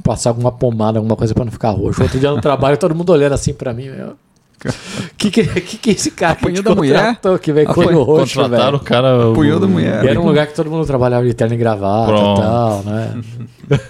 passar 0.03 0.31
alguma 0.31 0.53
pomada, 0.53 0.99
alguma 0.99 1.17
coisa 1.17 1.35
pra 1.35 1.45
não 1.45 1.53
ficar 1.53 1.71
roxo. 1.71 2.03
Outro 2.03 2.19
dia 2.19 2.31
no 2.31 2.41
trabalho, 2.41 2.77
todo 2.77 2.95
mundo 2.95 3.11
olhando 3.11 3.33
assim 3.33 3.53
pra 3.53 3.73
mim. 3.73 3.85
Eu... 3.87 4.15
Que, 5.19 5.31
que 5.31 5.45
que 5.47 5.79
que 5.79 5.91
é 5.91 5.93
esse 5.93 6.11
cara 6.11 6.33
Apanhou 6.33 6.63
da 6.63 6.75
mulher? 6.75 7.19
que 7.41 7.53
veio 7.53 7.67
com 7.67 7.81
o 7.81 7.85
Apanhou- 7.85 8.03
roxo, 8.05 8.35
Contrataram 8.41 8.69
o 8.69 8.73
velho? 8.73 8.81
cara. 8.85 9.29
o- 9.31 9.35
Punhou 9.35 9.61
da 9.61 9.67
mulher. 9.67 10.05
E 10.05 10.09
era 10.09 10.21
um 10.21 10.27
lugar 10.27 10.47
que 10.47 10.55
todo 10.55 10.71
mundo 10.71 10.87
trabalhava 10.87 11.25
de 11.27 11.35
terno 11.35 11.55
e 11.55 11.59
gravata 11.59 12.11
e 12.13 12.15
Pronto. 12.15 12.41
tal, 12.41 12.83
né? 12.85 13.23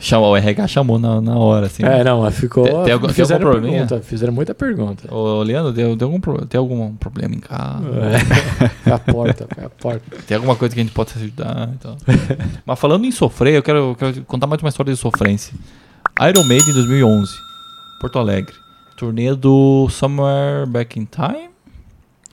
Chamou, 0.00 0.30
o 0.30 0.36
RH 0.36 0.68
chamou 0.68 0.96
na, 0.96 1.20
na 1.20 1.36
hora, 1.36 1.66
assim. 1.66 1.82
É, 1.84 2.04
não, 2.04 2.22
mas 2.22 2.38
ficou. 2.38 2.62
Tem- 2.62 2.84
tem 2.84 2.92
algum- 2.92 3.08
fizeram 3.08 3.40
algum 3.48 3.50
probleminha? 3.50 3.84
pergunta, 3.84 4.06
fizeram 4.06 4.32
muita 4.32 4.54
pergunta. 4.54 5.12
Ô, 5.12 5.42
Leandro, 5.42 5.72
deu, 5.72 5.96
deu 5.96 6.06
algum, 6.06 6.20
tem 6.46 6.56
algum 6.56 6.94
problema 6.94 7.34
em 7.34 7.40
casa? 7.40 7.84
É, 8.12 8.18
foi 8.84 8.92
a 8.94 8.98
porta, 9.00 9.48
foi 9.52 9.64
a 9.64 9.68
porta. 9.68 10.02
Tem 10.24 10.36
alguma 10.36 10.54
coisa 10.54 10.72
que 10.72 10.80
a 10.80 10.84
gente 10.84 10.92
pode 10.94 11.10
ajudar? 11.16 11.70
Então. 11.74 11.96
Mas 12.64 12.78
falando 12.78 13.06
em 13.06 13.10
sofrer, 13.10 13.54
eu 13.54 13.62
quero, 13.62 13.78
eu 13.78 13.96
quero 13.96 14.22
contar 14.22 14.46
mais 14.46 14.62
uma 14.62 14.68
história 14.68 14.92
de 14.94 15.00
sofrência. 15.00 15.52
Iron 16.28 16.44
Maiden 16.44 16.70
em 16.70 16.74
2011, 16.74 17.32
Porto 18.00 18.20
Alegre. 18.20 18.54
Turnê 18.98 19.32
do 19.32 19.88
Somewhere 19.88 20.66
Back 20.66 20.98
in 20.98 21.06
Time? 21.06 21.50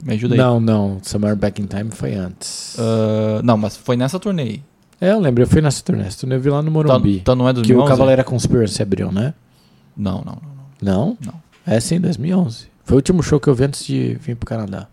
Me 0.02 0.14
ajuda 0.14 0.34
aí. 0.34 0.38
Não, 0.38 0.58
não, 0.58 0.98
Summer 1.00 1.36
Back 1.36 1.62
in 1.62 1.66
Time 1.66 1.92
foi 1.92 2.14
antes. 2.14 2.76
Ah, 2.76 3.40
não, 3.42 3.56
mas 3.56 3.76
foi 3.76 3.96
nessa 3.96 4.18
turnê 4.18 4.42
aí. 4.42 4.62
É, 5.00 5.12
eu 5.12 5.20
lembro, 5.20 5.44
eu 5.44 5.46
fui 5.46 5.62
nessa 5.62 5.82
turnê. 5.84 6.02
Essa 6.02 6.18
turnê 6.20 6.34
eu 6.34 6.40
vi 6.40 6.50
lá 6.50 6.60
no 6.60 6.68
Então, 6.68 6.72
Morumbi. 6.72 7.18
então 7.18 7.36
não 7.36 7.48
é 7.48 7.52
que 7.52 7.60
2011? 7.60 7.86
o 7.86 7.88
Cavaleira 7.88 8.24
Conspiracy 8.24 8.82
abriu, 8.82 9.12
né? 9.12 9.32
Não, 9.96 10.22
não, 10.24 10.38
não. 10.82 11.06
não. 11.06 11.18
Não? 11.24 11.34
É 11.64 11.78
sim, 11.78 12.00
2011. 12.00 12.66
Foi 12.84 12.96
o 12.96 12.98
último 12.98 13.22
show 13.22 13.38
que 13.38 13.48
eu 13.48 13.54
vi 13.54 13.64
antes 13.64 13.86
de 13.86 14.14
vir 14.20 14.34
pro 14.34 14.46
Canadá. 14.46 14.88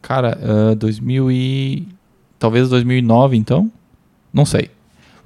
Cara, 0.00 0.38
ah, 0.42 0.74
2000 0.74 1.30
e... 1.30 1.88
Talvez 2.38 2.70
2009, 2.70 3.36
então? 3.36 3.70
Não 4.32 4.46
sei. 4.46 4.70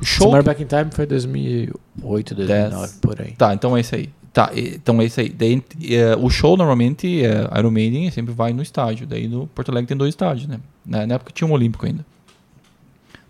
O 0.01 0.05
show... 0.05 0.27
Summer 0.29 0.43
Back 0.43 0.61
in 0.61 0.67
Time 0.67 0.91
foi 0.91 1.07
2008, 1.07 2.35
2009, 2.35 2.81
Dez. 2.81 2.99
por 3.01 3.21
aí. 3.21 3.33
Tá, 3.33 3.55
então 3.55 3.77
é 3.77 3.81
isso 3.81 3.95
aí. 3.95 4.11
Tá, 4.33 4.51
então 4.55 5.01
é 5.01 5.05
isso 5.07 5.19
aí. 5.21 5.29
Daí, 5.31 5.63
eh, 5.91 6.15
o 6.17 6.29
show 6.31 6.57
normalmente, 6.57 7.23
eh, 7.25 7.49
Iron 7.59 7.71
Maiden 7.71 8.11
sempre 8.11 8.33
vai 8.33 8.53
no 8.53 8.63
estádio. 8.63 9.07
Daí 9.07 9.27
no 9.27 9.47
Porto 9.49 9.71
Alegre 9.71 9.89
tem 9.89 9.97
dois 9.97 10.11
estádios, 10.11 10.47
né? 10.47 10.61
Na, 10.87 11.07
na 11.07 11.15
época 11.15 11.33
tinha 11.35 11.49
um 11.49 11.53
Olímpico 11.53 11.87
ainda. 11.87 12.05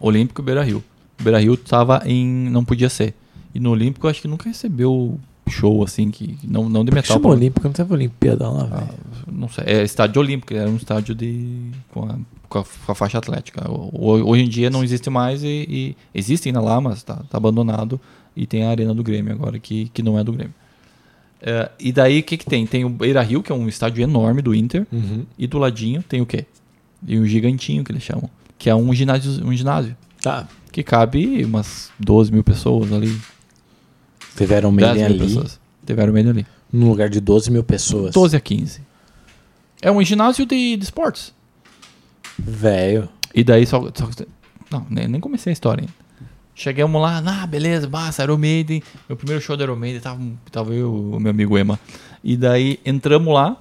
Olímpico 0.01 0.40
e 0.40 0.44
Beira 0.44 0.62
Rio. 0.62 0.83
Beira 1.20 1.38
Rio 1.38 1.57
tava 1.57 2.03
em. 2.05 2.27
não 2.51 2.64
podia 2.64 2.88
ser. 2.88 3.14
E 3.55 3.61
no 3.61 3.70
Olímpico 3.70 4.07
eu 4.07 4.11
acho 4.11 4.20
que 4.23 4.29
nunca 4.29 4.49
recebeu 4.49 5.18
show 5.49 5.83
assim, 5.83 6.11
que 6.11 6.37
não, 6.44 6.68
não 6.68 6.85
de 6.85 6.92
metal. 6.92 7.16
chamou 7.16 7.23
pra- 7.23 7.38
Olímpico, 7.38 7.66
não 7.66 7.73
teve 7.73 7.92
Olimpíada 7.94 8.49
lá, 8.49 8.68
Ah, 8.70 8.94
não 9.31 9.49
sei. 9.49 9.64
É 9.66 9.83
estádio 9.83 10.20
olímpico, 10.20 10.53
era 10.55 10.68
um 10.68 10.77
estádio 10.77 11.14
de. 11.14 11.70
com 11.90 12.05
a, 12.05 12.18
com 12.49 12.59
a, 12.59 12.64
com 12.64 12.92
a 12.92 12.94
faixa 12.94 13.16
atlética. 13.18 13.68
O- 13.70 13.90
o- 13.92 14.29
Hoje 14.29 14.42
em 14.42 14.49
dia 14.49 14.68
não 14.68 14.85
existe 14.85 15.09
mais 15.09 15.42
e, 15.42 15.46
e 15.68 15.96
existe 16.14 16.49
ainda 16.49 16.61
lá, 16.61 16.81
mas 16.81 17.03
tá, 17.03 17.16
tá 17.31 17.38
abandonado. 17.38 17.99
E 18.37 18.46
tem 18.46 18.64
a 18.64 18.70
Arena 18.70 18.94
do 18.94 19.03
Grêmio 19.03 19.33
agora, 19.33 19.59
que, 19.59 19.88
que 19.88 20.03
não 20.03 20.18
é 20.18 20.23
do 20.23 20.33
Grêmio. 20.33 20.55
É, 21.40 21.70
e 21.79 21.92
daí 21.92 22.18
o 22.20 22.22
que, 22.22 22.37
que 22.37 22.44
tem? 22.46 22.66
Tem 22.66 22.85
o 22.85 22.88
Beira 22.88 23.22
Rio, 23.22 23.42
que 23.42 23.53
é 23.53 23.55
um 23.55 23.68
estádio 23.68 24.03
enorme 24.03 24.42
do 24.42 24.55
Inter, 24.55 24.87
Uhum. 24.92 25.24
e 25.38 25.46
do 25.46 25.59
ladinho 25.59 26.03
tem 26.03 26.20
o 26.20 26.27
quê? 26.27 26.44
E 27.07 27.16
o 27.18 27.27
gigantinho 27.27 27.85
que 27.85 27.92
eles 27.92 28.03
chamam, 28.03 28.29
que 28.59 28.68
é 28.68 28.74
um 28.74 28.92
ginásio, 28.92 29.46
um 29.46 29.53
ginásio 29.55 29.96
Tá. 30.20 30.48
que 30.72 30.83
cabe 30.83 31.44
umas 31.44 31.90
12 31.98 32.33
mil 32.33 32.42
pessoas 32.42 32.92
ali. 32.92 33.16
Tiveram 34.37 34.74
10 34.74 34.94
meio 34.94 35.07
ali, 35.07 35.18
pessoas. 35.18 35.61
Tiveram 35.87 36.12
meio 36.12 36.31
ali. 36.31 36.46
num 36.72 36.88
lugar 36.88 37.09
de 37.09 37.20
12 37.20 37.51
mil 37.51 37.62
pessoas. 37.62 38.12
12 38.12 38.37
a 38.37 38.40
15. 38.40 38.81
É 39.81 39.90
um 39.92 40.03
ginásio 40.03 40.44
de, 40.44 40.77
de 40.77 40.83
esportes. 40.85 41.33
Velho. 42.38 43.09
E 43.35 43.42
daí 43.44 43.64
só. 43.66 43.81
só- 43.94 44.09
não, 44.70 44.87
nem, 44.90 45.07
nem 45.09 45.20
comecei 45.20 45.51
a 45.51 45.55
história 45.55 45.83
ainda. 45.83 45.92
Chegamos 46.59 47.01
lá, 47.01 47.23
ah, 47.25 47.47
beleza, 47.47 47.88
massa, 47.88 48.25
Iron 48.25 48.37
Maiden. 48.37 48.83
Meu 49.09 49.16
primeiro 49.16 49.40
show 49.40 49.57
da 49.57 49.62
Iron 49.62 49.77
Maiden 49.77 50.01
tava, 50.01 50.21
tava 50.51 50.75
eu 50.75 50.92
o 50.92 51.21
meu 51.21 51.31
amigo 51.31 51.57
Ema. 51.57 51.79
E 52.23 52.37
daí 52.37 52.81
entramos 52.85 53.33
lá. 53.33 53.57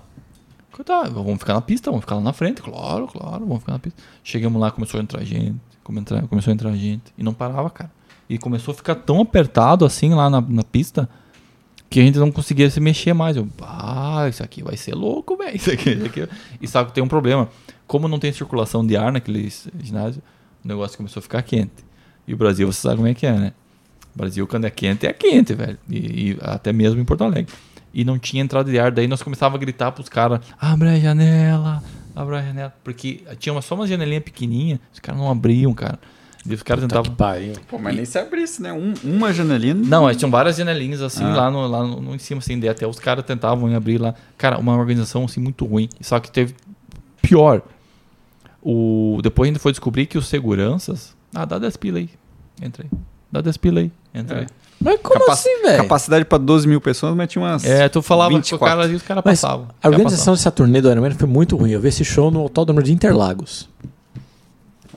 Tá, 0.84 1.04
vamos 1.04 1.38
ficar 1.38 1.54
na 1.54 1.62
pista, 1.62 1.92
vamos 1.92 2.04
ficar 2.04 2.16
lá 2.16 2.22
na 2.22 2.34
frente, 2.34 2.60
claro, 2.60 3.08
claro, 3.08 3.46
vamos 3.46 3.60
ficar 3.60 3.74
na 3.74 3.80
pista. 3.80 4.02
Chegamos 4.24 4.60
lá, 4.60 4.72
começou 4.72 5.00
a 5.00 5.04
entrar 5.04 5.24
gente, 5.24 5.60
começou 5.84 6.50
a 6.50 6.54
entrar 6.54 6.76
gente. 6.76 7.14
E 7.16 7.22
não 7.22 7.36
parava, 7.36 7.70
cara. 7.70 7.92
E 8.28 8.40
começou 8.40 8.72
a 8.72 8.76
ficar 8.76 8.96
tão 8.96 9.22
apertado 9.22 9.86
assim 9.86 10.16
lá 10.16 10.28
na, 10.28 10.42
na 10.42 10.64
pista 10.64 11.08
que 11.92 12.00
a 12.00 12.04
gente 12.04 12.18
não 12.18 12.32
conseguia 12.32 12.68
se 12.68 12.80
mexer 12.80 13.14
mais. 13.14 13.38
Eu, 13.38 13.48
ah, 13.62 14.26
isso 14.28 14.42
aqui 14.42 14.64
vai 14.64 14.76
ser 14.76 14.96
louco, 14.96 15.38
velho. 15.38 15.54
Isso 15.56 15.72
aqui, 15.72 15.92
isso 15.92 16.06
aqui. 16.08 16.28
E 16.60 16.68
sabe 16.68 16.90
que 16.90 16.96
tem 16.96 17.04
um 17.04 17.08
problema. 17.08 17.48
Como 17.86 18.08
não 18.08 18.18
tem 18.18 18.34
circulação 18.34 18.86
de 18.86 18.98
ar 18.98 19.12
naquele 19.12 19.48
ginásio, 19.80 20.24
o 20.66 20.68
negócio 20.68 20.98
começou 20.98 21.20
a 21.20 21.24
ficar 21.24 21.44
quente. 21.44 21.87
E 22.28 22.34
o 22.34 22.38
Brasil, 22.38 22.72
você 22.72 22.82
sabe 22.82 22.96
como 22.98 23.08
é 23.08 23.14
que 23.14 23.26
é, 23.26 23.32
né? 23.32 23.54
O 24.14 24.18
Brasil, 24.18 24.46
quando 24.48 24.66
é 24.66 24.70
quente, 24.70 25.06
é 25.08 25.14
quente, 25.14 25.54
velho. 25.54 25.78
E, 25.90 25.98
e 26.32 26.38
até 26.42 26.74
mesmo 26.74 27.00
em 27.00 27.06
Porto 27.06 27.24
Alegre. 27.24 27.54
E 27.94 28.04
não 28.04 28.20
tinha 28.20 28.44
entrada 28.44 28.70
de 28.70 28.78
ar. 28.78 28.92
Daí 28.92 29.08
nós 29.08 29.22
começávamos 29.24 29.58
a 29.58 29.60
gritar 29.62 29.92
pros 29.92 30.10
caras: 30.10 30.42
abre 30.60 30.90
a 30.90 31.00
janela, 31.00 31.82
abre 32.16 32.36
a 32.36 32.42
janela. 32.42 32.74
Porque 32.84 33.24
tinha 33.40 33.54
uma, 33.54 33.62
só 33.62 33.76
uma 33.76 33.88
janelinha 33.88 34.20
pequenininha, 34.22 34.80
os 34.94 35.00
caras 35.00 35.20
não 35.22 35.30
abriam, 35.32 35.74
cara. 35.74 36.00
E 36.46 36.54
os 36.54 36.64
caras 36.64 36.84
tentavam. 36.84 37.14
Pô, 37.68 37.78
mas 37.78 37.96
nem 37.96 38.06
se 38.06 38.18
abrisse, 38.18 38.62
né? 38.62 38.72
Um- 38.72 38.94
uma 39.04 39.34
janelinha. 39.34 39.74
Não, 39.74 40.04
mas 40.04 40.16
tinham 40.16 40.32
várias 40.32 40.56
janelinhas 40.58 41.02
assim 41.02 41.24
Ah. 41.24 41.36
lá, 41.36 41.52
no, 41.52 41.68
lá 41.68 41.84
no, 41.84 42.00
no 42.02 42.16
em 42.16 42.20
cima, 42.20 42.40
assim, 42.40 42.58
daí 42.60 42.70
até 42.70 42.88
os 42.88 43.00
caras 43.00 43.26
tentavam 43.26 43.74
abrir 43.76 43.98
lá. 43.98 44.16
Cara, 44.38 44.58
uma 44.58 44.76
organização 44.78 45.26
assim 45.26 45.40
muito 45.42 45.66
ruim. 45.66 45.90
Só 46.02 46.20
que 46.20 46.32
teve 46.32 46.56
pior. 47.22 47.62
O, 48.62 49.20
depois 49.24 49.50
a 49.50 49.54
gente 49.54 49.62
foi 49.62 49.72
descobrir 49.72 50.06
que 50.06 50.18
os 50.18 50.28
seguranças. 50.28 51.16
Ah, 51.40 51.46
dá 51.46 51.60
10 51.60 51.78
pila 51.78 52.00
aí. 52.00 52.10
Entra 52.62 52.84
aí. 52.84 53.00
Dá 53.32 53.42
10 53.42 53.58
pila 53.58 53.80
aí. 53.82 53.92
Entra 54.14 54.38
É. 54.38 54.40
aí. 54.42 54.48
Mas 54.80 55.00
como 55.02 55.20
Capa- 55.20 55.34
assim, 55.34 55.62
velho? 55.62 55.78
Capacidade 55.84 56.26
pra 56.26 56.38
12 56.38 56.68
mil 56.68 56.82
pessoas, 56.82 57.16
mas 57.16 57.30
tinha 57.32 57.44
umas. 57.44 57.64
É, 57.64 57.88
tu 57.90 58.02
falava 58.02 58.30
com 58.32 58.36
o 58.38 58.40
24. 58.40 58.66
cara 58.78 58.88
e 58.92 58.96
os 58.96 59.02
caras 59.04 59.24
passavam. 59.24 59.68
a 59.82 59.88
organização 59.88 60.34
dessa 60.34 60.50
turnê 60.52 60.82
do 60.82 60.90
Iron 60.90 61.02
Man 61.02 61.12
foi 61.12 61.28
muito 61.28 61.56
ruim. 61.56 61.72
Eu 61.72 61.80
vi 61.82 61.90
esse 61.90 62.04
show 62.06 62.32
no 62.32 62.40
Autódromo 62.42 62.82
de 62.82 62.92
Interlagos. 62.92 63.70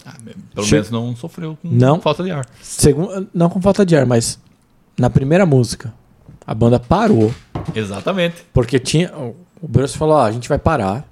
Ah, 0.07 0.14
pelo 0.55 0.66
Che- 0.66 0.74
menos 0.76 0.90
não 0.90 1.14
sofreu 1.16 1.59
com 1.61 1.68
Não. 1.68 2.00
falta 2.00 2.22
de 2.24 2.31
ar. 2.31 2.46
Segundo, 2.62 3.29
não 3.35 3.50
com 3.50 3.61
falta 3.61 3.85
de 3.85 3.96
ar, 3.96 4.07
mas 4.07 4.38
na 4.98 5.11
primeira 5.11 5.44
música, 5.44 5.92
a 6.46 6.55
banda 6.55 6.79
parou. 6.81 7.35
Exatamente. 7.74 8.37
Porque 8.53 8.79
tinha. 8.79 9.12
O 9.16 9.68
Bruce 9.68 9.96
falou: 9.96 10.14
ó, 10.16 10.24
a 10.24 10.33
gente 10.33 10.48
vai 10.48 10.59
parar. 10.59 11.05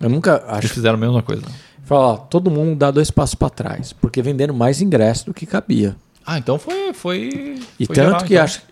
Eu 0.00 0.08
nunca. 0.08 0.42
Eles 0.48 0.58
Acho 0.64 0.68
fizeram 0.74 0.94
a 0.96 1.00
mesma 1.00 1.22
coisa. 1.22 1.42
Falou, 1.86 2.04
ó, 2.04 2.16
todo 2.16 2.50
mundo 2.50 2.76
dá 2.76 2.90
dois 2.90 3.10
passos 3.10 3.34
pra 3.36 3.48
trás. 3.48 3.92
Porque 3.94 4.20
venderam 4.20 4.52
mais 4.54 4.82
ingresso 4.82 5.24
do 5.26 5.32
que 5.32 5.46
cabia. 5.46 5.96
Ah, 6.26 6.36
então 6.36 6.58
foi. 6.58 6.92
foi 6.92 7.58
E 7.80 7.86
foi 7.86 7.94
tanto 7.94 8.06
geral, 8.06 8.24
que 8.24 8.34
então. 8.34 8.44
acho. 8.44 8.62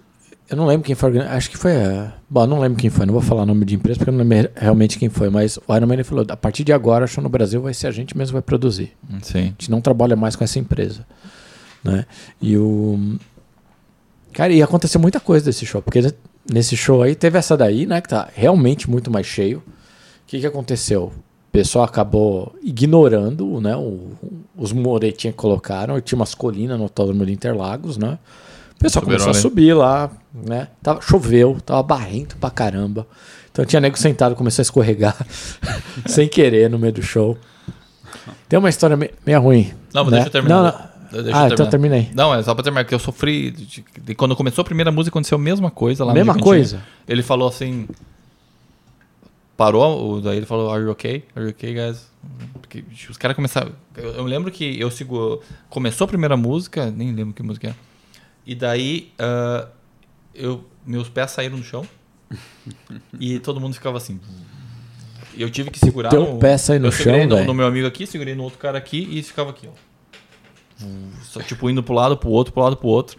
Eu 0.51 0.57
não 0.59 0.67
lembro 0.67 0.85
quem 0.85 0.95
foi. 0.95 1.19
Acho 1.21 1.49
que 1.51 1.57
foi. 1.57 1.73
a- 1.77 2.13
Bom, 2.29 2.47
não 2.47 2.59
lembro 2.61 2.77
quem 2.79 2.91
foi. 2.91 3.07
Não 3.07 3.13
vou 3.15 3.23
falar 3.23 3.47
nome 3.47 3.65
de 3.65 3.77
empresa 3.77 3.97
porque 3.99 4.11
eu 4.11 4.15
não 4.15 4.25
lembro 4.25 4.51
realmente 4.57 4.99
quem 4.99 5.09
foi. 5.09 5.31
Mas 5.31 5.57
o 5.57 5.75
Iron 5.75 5.87
Man 5.87 6.05
falou: 6.05 6.27
a 6.29 6.37
partir 6.37 6.65
de 6.65 6.73
agora, 6.73 7.07
show 7.07 7.23
no 7.23 7.31
Brasil 7.31 7.63
vai 7.63 7.73
ser 7.73 7.87
a 7.87 7.91
gente 7.93 8.17
mesmo 8.17 8.31
que 8.31 8.33
vai 8.35 8.43
produzir. 8.43 8.93
Sim. 9.23 9.39
A 9.39 9.43
gente 9.45 9.71
não 9.71 9.81
trabalha 9.81 10.17
mais 10.17 10.37
com 10.37 10.45
essa 10.45 10.59
empresa. 10.59 11.07
Né? 11.83 12.05
E 12.43 12.59
o. 12.59 13.17
Cara, 14.33 14.53
e 14.53 14.61
aconteceu 14.63 15.01
muita 15.01 15.21
coisa 15.21 15.45
desse 15.47 15.65
show. 15.65 15.81
Porque 15.81 16.01
nesse 16.53 16.77
show 16.77 17.03
aí 17.03 17.15
teve 17.15 17.39
essa 17.39 17.57
daí, 17.57 17.87
né? 17.87 18.01
Que 18.01 18.09
tá 18.09 18.29
realmente 18.35 18.91
muito 18.91 19.11
mais 19.11 19.27
cheio. 19.27 19.59
O 19.59 19.63
que, 20.27 20.41
que 20.41 20.47
aconteceu? 20.47 21.13
O 21.55 21.57
pessoal 21.57 21.85
acabou 21.85 22.53
ignorando 22.65 23.61
né, 23.61 23.77
o- 23.77 24.09
os 24.57 24.73
muretinhos 24.73 25.37
que 25.37 25.41
colocaram. 25.41 26.01
Tinha 26.01 26.17
umas 26.19 26.35
colinas 26.35 26.77
no 26.77 26.83
autódromo 26.83 27.25
de 27.25 27.33
Interlagos, 27.33 27.97
né? 27.97 28.19
O 28.77 28.81
pessoal 28.81 29.05
começou 29.05 29.29
a 29.29 29.31
ali. 29.31 29.39
subir 29.41 29.73
lá, 29.73 30.11
né? 30.35 30.67
Tava, 30.83 31.01
choveu, 31.01 31.57
tava 31.65 31.81
barrento 31.85 32.37
pra 32.39 32.51
caramba. 32.51 33.07
Então 33.53 33.65
tinha 33.65 33.79
nego 33.79 33.97
sentado, 33.97 34.35
começou 34.35 34.63
a 34.63 34.65
escorregar 34.65 35.17
sem 36.07 36.27
querer 36.27 36.69
no 36.69 36.77
meio 36.77 36.93
do 36.93 37.03
show. 37.03 37.39
Tem 38.49 38.59
uma 38.59 38.69
história 38.69 38.97
me- 38.97 39.13
meio 39.25 39.41
ruim. 39.41 39.73
Não, 39.95 40.03
mas 40.03 40.11
né? 40.11 40.17
deixa 40.19 40.29
eu 40.29 40.33
terminar. 40.33 40.57
Não, 40.57 40.65
não. 40.65 40.73
Deixa 40.73 40.89
eu 41.15 41.21
ah, 41.21 41.23
terminar. 41.23 41.53
então 41.53 41.67
termina 41.71 41.95
aí. 41.95 42.11
Não, 42.13 42.35
é 42.35 42.43
só 42.43 42.53
pra 42.53 42.65
terminar, 42.65 42.85
que 42.85 42.93
eu 42.93 42.99
sofri. 42.99 43.53
de- 43.53 43.85
de- 44.03 44.15
quando 44.17 44.35
começou 44.35 44.63
a 44.63 44.65
primeira 44.65 44.91
música, 44.91 45.13
aconteceu 45.13 45.39
a 45.39 45.41
mesma 45.41 45.71
coisa 45.71 46.05
lá 46.05 46.11
no 46.13 46.17
Mesma 46.19 46.37
coisa. 46.37 46.83
Ele 47.09 47.23
falou 47.23 47.47
assim. 47.47 47.87
Parou, 49.57 50.15
o- 50.17 50.21
daí 50.21 50.37
ele 50.39 50.47
falou, 50.47 50.71
Are 50.73 50.83
you 50.83 50.91
okay? 50.91 51.25
Are 51.35 51.45
you 51.45 51.51
okay, 51.51 51.75
guys? 51.75 52.11
Porque 52.61 52.85
os 53.09 53.17
caras 53.17 53.37
começaram. 53.37 53.73
Eu, 53.97 54.11
eu 54.15 54.25
lembro 54.25 54.51
que 54.51 54.79
eu 54.81 54.91
sigo. 54.91 55.41
Começou 55.69 56.07
a 56.07 56.09
primeira 56.09 56.37
música, 56.37 56.91
nem 56.91 57.13
lembro 57.13 57.33
que 57.35 57.43
música 57.43 57.69
é. 57.69 57.75
E 58.47 58.55
daí 58.55 59.13
ah, 59.19 59.69
eu, 60.35 60.65
meus 60.85 61.09
pés 61.09 61.31
saíram 61.31 61.57
no 61.57 61.63
chão. 61.63 61.87
e 63.21 63.39
todo 63.39 63.61
mundo 63.61 63.75
ficava 63.75 63.99
assim. 63.99 64.19
Eu 65.37 65.51
tive 65.51 65.71
que 65.71 65.79
segurar. 65.79 66.09
teu 66.11 66.35
no- 66.35 66.39
pé 66.39 66.57
sair 66.59 66.79
no 66.79 66.89
eu 66.89 66.93
segurei 66.93 67.29
chão, 67.29 67.39
no, 67.39 67.45
no 67.45 67.55
meu 67.55 67.67
amigo 67.67 67.87
aqui, 67.87 68.07
segurei 68.07 68.35
no 68.35 68.43
outro 68.45 68.59
cara 68.59 68.79
aqui 68.79 69.07
e 69.11 69.23
ficava 69.23 69.51
aqui, 69.51 69.69
ó. 69.69 69.73
Só, 71.23 71.41
tipo, 71.41 71.71
indo 71.71 71.83
pro 71.83 71.95
lado, 71.95 72.17
pro 72.17 72.29
outro, 72.31 72.53
pro 72.53 72.63
lado, 72.63 72.77
pro 72.77 72.89
outro. 72.89 73.19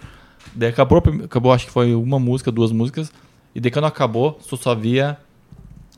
Daí 0.54 0.70
acabou, 0.70 1.02
acabou, 1.24 1.52
acho 1.52 1.66
que 1.66 1.72
foi 1.72 1.94
uma 1.96 2.20
música, 2.20 2.52
duas 2.52 2.72
músicas. 2.72 3.12
E 3.54 3.60
daí 3.60 3.72
quando 3.72 3.86
acabou, 3.86 4.38
só 4.42 4.56
só 4.56 4.76
via 4.76 5.18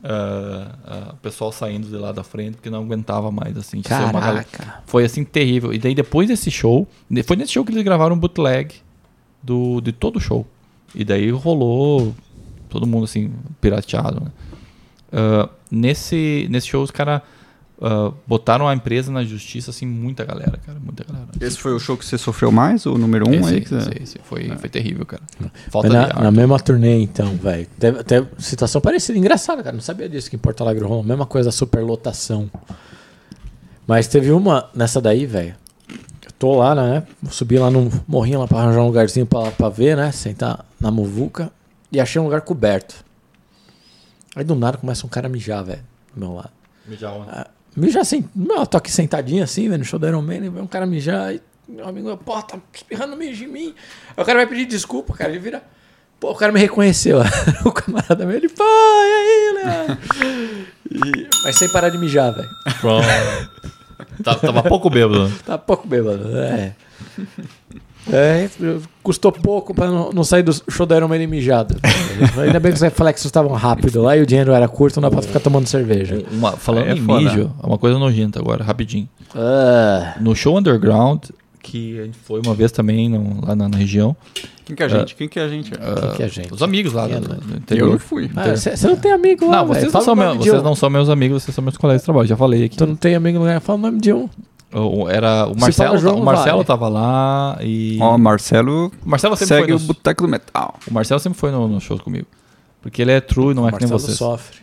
ah, 0.02 0.74
ah, 0.84 1.10
o 1.14 1.16
pessoal 1.16 1.50
saindo 1.50 1.88
de 1.88 1.96
lá 1.96 2.12
da 2.12 2.22
frente, 2.22 2.56
porque 2.56 2.70
não 2.70 2.82
aguentava 2.82 3.30
mais, 3.30 3.56
assim. 3.56 3.82
Foi 4.86 5.04
assim, 5.04 5.24
terrível. 5.24 5.72
E 5.72 5.78
daí 5.78 5.94
depois 5.94 6.28
desse 6.28 6.50
show, 6.50 6.86
foi 7.24 7.36
nesse 7.36 7.52
show 7.52 7.64
que 7.64 7.72
eles 7.72 7.82
gravaram 7.82 8.14
um 8.14 8.18
bootleg 8.18 8.74
do, 9.42 9.80
de 9.80 9.92
todo 9.92 10.16
o 10.16 10.20
show. 10.20 10.46
E 10.94 11.04
daí 11.04 11.30
rolou 11.30 12.14
todo 12.68 12.86
mundo 12.86 13.04
assim, 13.04 13.32
pirateado, 13.60 14.20
né? 14.20 14.30
Ah, 15.12 15.48
nesse, 15.70 16.46
nesse 16.50 16.68
show 16.68 16.82
os 16.82 16.90
caras 17.80 18.12
botaram 18.26 18.66
a 18.68 18.74
empresa 18.74 19.10
na 19.12 19.24
justiça, 19.24 19.70
assim, 19.70 19.86
muita 19.86 20.24
galera, 20.24 20.58
cara, 20.64 20.78
muita 20.80 21.04
galera. 21.04 21.28
Esse 21.40 21.58
foi 21.58 21.72
o 21.72 21.78
show 21.78 21.96
que 21.96 22.04
você 22.04 22.18
sofreu 22.18 22.50
mais, 22.50 22.84
o 22.86 22.98
número 22.98 23.28
um 23.28 23.34
esse, 23.34 23.48
aí? 23.54 23.58
esse, 23.62 23.90
que- 23.90 24.02
esse 24.02 24.18
foi, 24.24 24.48
foi 24.58 24.68
terrível, 24.68 25.06
cara. 25.06 25.22
Falta 25.70 25.88
na, 25.88 26.06
na 26.24 26.30
mesma 26.30 26.58
turnê, 26.58 27.00
então, 27.00 27.36
velho. 27.36 27.66
Teve, 27.78 28.02
teve 28.04 28.26
situação 28.38 28.80
parecida. 28.80 29.18
Engraçada, 29.18 29.62
cara. 29.62 29.74
Não 29.74 29.82
sabia 29.82 30.08
disso 30.08 30.28
que 30.28 30.36
em 30.36 30.38
Porto 30.38 30.60
Alegre 30.62 30.84
rolou. 30.84 31.02
Mesma 31.04 31.26
coisa, 31.26 31.50
superlotação. 31.50 32.50
Mas 33.86 34.06
teve 34.06 34.30
uma 34.32 34.68
nessa 34.74 35.00
daí, 35.00 35.24
velho. 35.26 35.54
Eu 36.24 36.32
tô 36.38 36.56
lá, 36.56 36.74
né? 36.74 37.04
Subi 37.30 37.58
lá 37.58 37.70
no 37.70 37.90
morrinho 38.06 38.40
lá 38.40 38.46
pra 38.46 38.58
arranjar 38.58 38.80
um 38.82 38.86
lugarzinho 38.86 39.24
pra, 39.26 39.50
pra 39.50 39.68
ver, 39.68 39.96
né? 39.96 40.12
Sentar 40.12 40.64
na 40.80 40.90
muvuca. 40.90 41.50
E 41.90 41.98
achei 41.98 42.20
um 42.20 42.24
lugar 42.24 42.42
coberto. 42.42 43.02
Aí 44.36 44.44
do 44.44 44.54
nada 44.54 44.76
começa 44.76 45.06
um 45.06 45.08
cara 45.08 45.26
a 45.26 45.30
mijar, 45.30 45.64
velho. 45.64 45.82
Do 46.14 46.20
meu 46.20 46.34
lado. 46.34 46.50
Ah, 47.30 47.46
Mijar 47.76 48.02
assim, 48.02 48.28
eu 48.36 48.66
tô 48.66 48.76
aqui 48.76 48.90
sentadinho 48.90 49.44
assim, 49.44 49.68
velho, 49.68 49.78
no 49.78 49.84
show 49.84 49.98
do 49.98 50.06
Iron 50.08 50.20
Man, 50.22 50.40
vem 50.40 50.62
um 50.62 50.66
cara 50.66 50.84
mijar 50.86 51.34
e 51.34 51.40
meu 51.68 51.86
amigo, 51.86 52.16
pô, 52.16 52.40
tá 52.42 52.58
espirrando 52.74 53.14
mijo 53.16 53.44
em 53.44 53.48
mim. 53.48 53.74
Aí 54.16 54.22
o 54.22 54.24
cara 54.26 54.38
vai 54.38 54.46
pedir 54.46 54.64
desculpa, 54.66 55.14
cara, 55.14 55.30
ele 55.30 55.38
vira. 55.38 55.62
Pô, 56.18 56.32
o 56.32 56.34
cara 56.34 56.50
me 56.50 56.58
reconheceu. 56.58 57.18
o 57.64 57.70
camarada 57.70 58.24
meu, 58.26 58.36
ele, 58.36 58.48
pô, 58.48 58.64
e 58.64 58.66
aí, 59.14 59.52
Leandro? 59.54 59.98
E- 60.90 61.28
Mas 61.44 61.56
sem 61.56 61.68
parar 61.68 61.90
de 61.90 61.98
mijar, 61.98 62.34
velho. 62.34 62.48
Pronto. 62.80 63.06
Tá- 64.24 64.34
Tava 64.34 64.62
pouco 64.64 64.90
bêbado. 64.90 65.30
Tá 65.46 65.56
pouco 65.58 65.86
bêbado, 65.86 66.36
é. 66.38 66.74
É, 68.12 68.48
custou 69.02 69.30
pouco 69.32 69.74
pra 69.74 69.86
não, 69.88 70.10
não 70.12 70.24
sair 70.24 70.42
do 70.42 70.52
show 70.70 70.86
do 70.86 70.94
Iron 70.94 71.08
Man 71.08 71.26
mijado. 71.26 71.76
Ainda 72.42 72.58
bem 72.60 72.72
que 72.72 72.76
os 72.76 72.82
reflexos 72.82 73.26
estavam 73.26 73.52
rápido 73.52 74.02
lá 74.02 74.16
e 74.16 74.22
o 74.22 74.26
dinheiro 74.26 74.52
era 74.52 74.66
curto, 74.68 75.00
não 75.00 75.08
dá 75.08 75.14
pra 75.16 75.22
ficar 75.26 75.40
tomando 75.40 75.66
cerveja. 75.66 76.22
Uma- 76.32 76.52
falando 76.52 76.88
é 76.88 76.92
em 76.94 77.00
foda. 77.02 77.20
mijo, 77.22 77.50
é 77.62 77.66
uma 77.66 77.78
coisa 77.78 77.98
nojenta 77.98 78.38
agora, 78.38 78.64
rapidinho. 78.64 79.08
Ah, 79.34 80.14
No 80.20 80.34
show 80.34 80.56
underground, 80.58 81.24
que 81.62 81.98
a 82.00 82.04
gente 82.04 82.16
foi 82.18 82.40
uma 82.44 82.54
vez 82.54 82.72
também 82.72 83.08
no- 83.10 83.44
lá 83.46 83.54
na, 83.54 83.68
na 83.68 83.76
região, 83.76 84.16
Quem 84.64 84.74
que 84.76 84.82
é 84.82 84.86
a 84.86 84.88
gente? 84.88 85.14
Quem 85.14 85.28
que 85.28 85.38
é 85.38 85.42
a 85.42 85.48
gente? 85.48 85.70
quem 85.70 85.78
que 86.16 86.22
é 86.22 86.26
a 86.26 86.28
gente? 86.28 86.52
os 86.54 86.62
amigos 86.62 86.92
lá 86.92 87.06
do, 87.06 87.14
é, 87.14 87.20
do 87.20 87.32
Eu 87.52 87.56
interior. 87.56 87.90
não 87.92 87.98
fui. 87.98 88.30
Ah, 88.36 88.54
Você 88.56 88.86
não 88.86 88.96
tem 88.96 89.12
amigo 89.12 89.46
lá, 89.46 89.58
Não, 89.58 89.66
vocês 89.66 89.92
não, 89.92 90.00
são 90.00 90.14
meu- 90.16 90.34
vocês 90.36 90.62
não 90.62 90.74
são 90.74 90.88
meus 90.90 91.08
amigos, 91.08 91.42
vocês 91.42 91.54
são 91.54 91.62
meus 91.62 91.76
colegas 91.76 92.02
de 92.02 92.04
trabalho. 92.06 92.26
Já 92.28 92.36
falei 92.36 92.64
aqui. 92.64 92.76
Tu 92.76 92.86
não 92.86 92.96
tem 92.96 93.14
amigo 93.14 93.38
no 93.38 93.44
lugar, 93.44 93.60
fala 93.60 93.78
o 93.78 93.82
nome 93.82 94.00
de 94.00 94.12
um. 94.12 94.28
O, 94.72 95.04
o- 95.04 95.08
era, 95.08 95.46
o 95.46 95.58
Marcelo, 95.58 95.88
fala 95.90 95.98
João 95.98 96.20
o 96.20 96.24
Marcelo 96.24 96.56
Vale. 96.58 96.64
tava 96.66 96.88
lá 96.88 97.58
e. 97.62 97.96
Ó, 98.00 98.18
Marcelo 98.18 98.92
o 99.04 99.08
Marcelo 99.08 99.34
sempre 99.36 99.54
segue 99.54 99.62
foi 99.68 99.72
o 99.72 99.74
nos, 99.76 99.84
Boteco 99.86 100.22
do 100.24 100.28
Metal. 100.28 100.78
o 100.86 100.92
Marcelo 100.94 101.18
sempre 101.20 101.38
foi 101.38 101.50
no, 101.50 101.66
no 101.68 101.80
show 101.80 101.98
comigo. 101.98 102.26
Porque 102.82 103.00
ele 103.02 103.12
é 103.12 103.20
true, 103.20 103.54
não 103.54 103.66
é 103.66 103.72
que 103.72 103.80
nem 103.80 103.88
Marcelo 103.90 103.98
vocês. 103.98 104.18
sofre. 104.18 104.58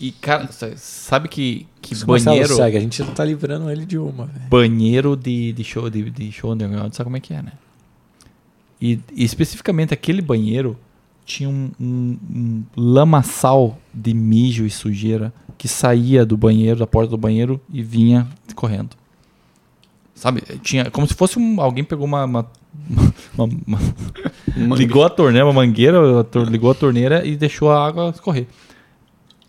E, 0.00 0.10
cara, 0.12 0.48
sa- 0.52 0.72
sabe 0.76 1.28
que, 1.28 1.66
que 1.80 1.94
Se 1.94 2.04
o 2.04 2.08
Marcelo 2.08 2.34
banheiro. 2.36 2.54
segue, 2.54 2.76
a 2.76 2.80
gente 2.80 3.02
tá 3.12 3.24
livrando 3.24 3.70
ele 3.70 3.86
de 3.86 3.96
uma, 3.96 4.26
velho. 4.26 4.46
banheiro 4.50 5.16
de, 5.16 5.52
de 5.52 5.64
show 5.64 5.88
de, 5.88 6.10
de 6.10 6.30
show 6.32 6.52
underground, 6.52 6.92
sabe 6.92 7.04
como 7.06 7.16
é 7.16 7.20
que 7.20 7.32
é, 7.32 7.40
né? 7.42 7.52
E, 8.80 8.98
e 9.14 9.24
especificamente 9.24 9.94
aquele 9.94 10.20
banheiro 10.20 10.76
tinha 11.24 11.48
um, 11.48 11.70
um- 11.80 12.18
um 12.30 12.62
lamaçal 12.76 13.78
de 13.92 14.12
mijo 14.12 14.66
e 14.66 14.70
sujeira 14.70 15.32
que 15.56 15.66
saía 15.66 16.26
do 16.26 16.36
banheiro, 16.36 16.78
da 16.80 16.86
porta 16.86 17.10
do 17.10 17.16
banheiro 17.16 17.60
e 17.72 17.82
vinha 17.82 18.28
correndo. 18.54 18.90
Sabe? 20.16 20.40
Tinha 20.62 20.90
como 20.90 21.06
se 21.06 21.14
fosse 21.14 21.38
um, 21.38 21.60
alguém 21.60 21.84
pegou 21.84 22.06
uma, 22.06 22.24
uma- 22.24 22.46
uma- 23.38 23.48
uma- 24.56 24.76
ligou 24.76 25.04
a 25.04 25.10
torneira, 25.10 25.46
uma 25.46 25.52
mangueira, 25.52 26.20
a 26.20 26.24
tor- 26.24 26.48
ligou 26.50 26.70
a 26.70 26.74
torneira 26.74 27.24
e 27.24 27.36
deixou 27.36 27.70
a 27.70 27.86
água 27.86 28.10
escorrer. 28.10 28.46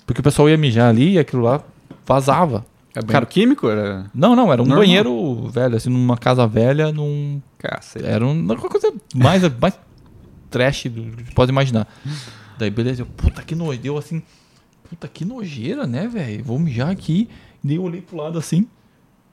Porque 0.05 0.19
o 0.19 0.23
pessoal 0.23 0.49
ia 0.49 0.57
mijar 0.57 0.89
ali 0.89 1.13
e 1.13 1.19
aquilo 1.19 1.41
lá 1.43 1.63
vazava. 2.05 2.65
É 2.93 3.01
banheiro 3.01 3.27
químico? 3.27 3.67
Era... 3.69 4.05
Não, 4.13 4.35
não, 4.35 4.51
era 4.51 4.61
um 4.61 4.65
Normal. 4.65 4.85
banheiro 4.85 5.47
velho, 5.49 5.75
assim, 5.77 5.89
numa 5.89 6.17
casa 6.17 6.45
velha, 6.47 6.91
num. 6.91 7.41
Cacete. 7.57 8.05
Era 8.05 8.25
um- 8.25 8.31
uma 8.39 8.55
coisa 8.57 8.93
mais, 9.15 9.41
mais 9.59 9.77
trash 10.49 10.85
do 10.85 11.01
que 11.23 11.33
pode 11.33 11.51
imaginar. 11.51 11.87
Daí, 12.57 12.69
beleza, 12.69 13.01
eu, 13.03 13.05
puta 13.05 13.41
que 13.41 13.55
nojo, 13.55 13.79
deu 13.79 13.97
assim, 13.97 14.21
puta 14.89 15.07
que 15.07 15.23
nojeira, 15.23 15.85
né, 15.87 16.07
velho? 16.07 16.43
Vou 16.43 16.57
mijar 16.59 16.89
aqui. 16.89 17.29
Daí 17.63 17.75
eu 17.75 17.83
olhei 17.83 18.01
pro 18.01 18.17
lado 18.17 18.37
assim, 18.37 18.65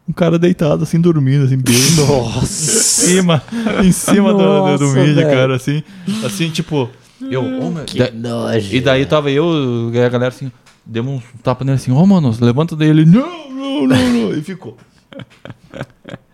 um 0.09 0.13
cara 0.13 0.39
deitado, 0.39 0.83
assim, 0.83 1.01
dormindo, 1.01 1.45
assim, 1.45 1.57
bem. 1.57 1.75
Nossa. 1.97 2.43
em 2.43 2.47
cima, 2.47 3.43
em 3.83 3.93
cima 3.93 4.33
do, 4.33 4.39
do, 4.39 4.79
do 4.79 4.85
Nossa, 4.85 5.01
mijo, 5.01 5.15
velho. 5.15 5.31
cara, 5.31 5.57
assim. 5.57 5.83
Assim, 6.25 6.51
tipo, 6.51 6.91
eu, 7.31 7.43
ô, 7.43 7.71
meu, 7.71 7.85
da- 7.97 8.11
nojo. 8.13 8.75
e 8.75 8.81
daí 8.81 9.07
tava 9.07 9.31
eu 9.31 9.91
e 9.93 9.99
a 9.99 10.09
galera 10.09 10.29
assim, 10.35 10.51
demos 10.85 11.23
um 11.35 11.39
tapa 11.43 11.65
nele 11.65 11.77
assim, 11.77 11.91
ô 11.93 12.05
mano, 12.07 12.35
levanta 12.41 12.77
daí 12.77 12.89
ele, 12.89 13.05
não, 13.07 13.49
não, 13.51 13.87
não, 13.87 14.09
não, 14.09 14.33
e 14.35 14.43
ficou. 14.43 14.77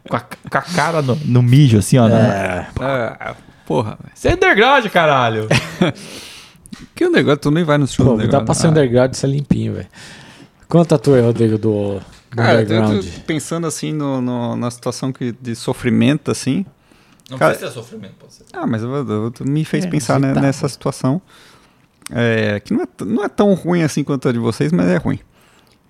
com, 0.09 0.17
a, 0.17 0.21
com 0.21 0.59
a 0.59 0.63
cara 0.63 1.01
no, 1.03 1.15
no 1.25 1.43
mijo, 1.43 1.79
assim, 1.79 1.97
ó. 1.99 2.09
né? 2.09 2.67
É. 2.81 2.83
Ah, 2.83 3.35
porra, 3.67 3.91
velho. 4.03 4.13
Você 4.15 4.29
é 4.29 4.35
underground, 4.35 4.87
caralho. 4.89 5.47
Que 6.95 7.05
underground? 7.05 7.39
Tu 7.41 7.51
nem 7.51 7.65
vai 7.65 7.79
no 7.79 7.87
show 7.87 8.05
Pô, 8.07 8.17
do 8.17 8.29
dá 8.29 8.41
pra 8.41 8.55
ser 8.55 8.67
Ah. 8.67 8.71
underground 8.71 9.13
isso 9.13 9.25
é 9.27 9.29
limpinho, 9.29 9.75
velho. 9.75 9.87
Conta 10.69 10.95
a 10.95 10.99
tua, 10.99 11.21
Rodrigo, 11.21 11.59
do 11.59 12.01
Cara, 12.31 12.63
eu 12.63 13.01
tô- 13.03 13.09
pensando 13.27 13.67
assim 13.67 13.93
no, 13.93 14.21
no- 14.21 14.57
na 14.57 14.71
situação 14.71 15.13
que, 15.13 15.33
de 15.41 15.55
sofrimento, 15.57 16.31
assim. 16.31 16.65
Não 17.29 17.39
Cara- 17.39 17.53
precisa 17.55 17.71
ser 17.73 17.79
sofrimento, 17.79 18.15
pode 18.19 18.35
ser. 18.35 18.45
Ah, 18.53 18.67
mas 18.67 18.83
eu, 18.83 18.91
eu- 18.95 19.31
tu 19.31 19.45
me 19.49 19.65
fez 19.65 19.85
É, 19.85 19.89
pensar 19.89 20.19
né, 20.21 20.33
nessa 20.35 20.69
situação. 20.69 21.21
É, 22.13 22.61
que 22.61 22.73
não 22.75 22.83
é, 22.83 22.87
não 23.05 23.25
é 23.25 23.29
tão 23.29 23.55
ruim 23.55 23.83
assim 23.83 24.03
quanto 24.03 24.29
a 24.29 24.33
de 24.33 24.39
vocês, 24.39 24.73
mas 24.73 24.89
é 24.89 24.97
ruim. 24.97 25.19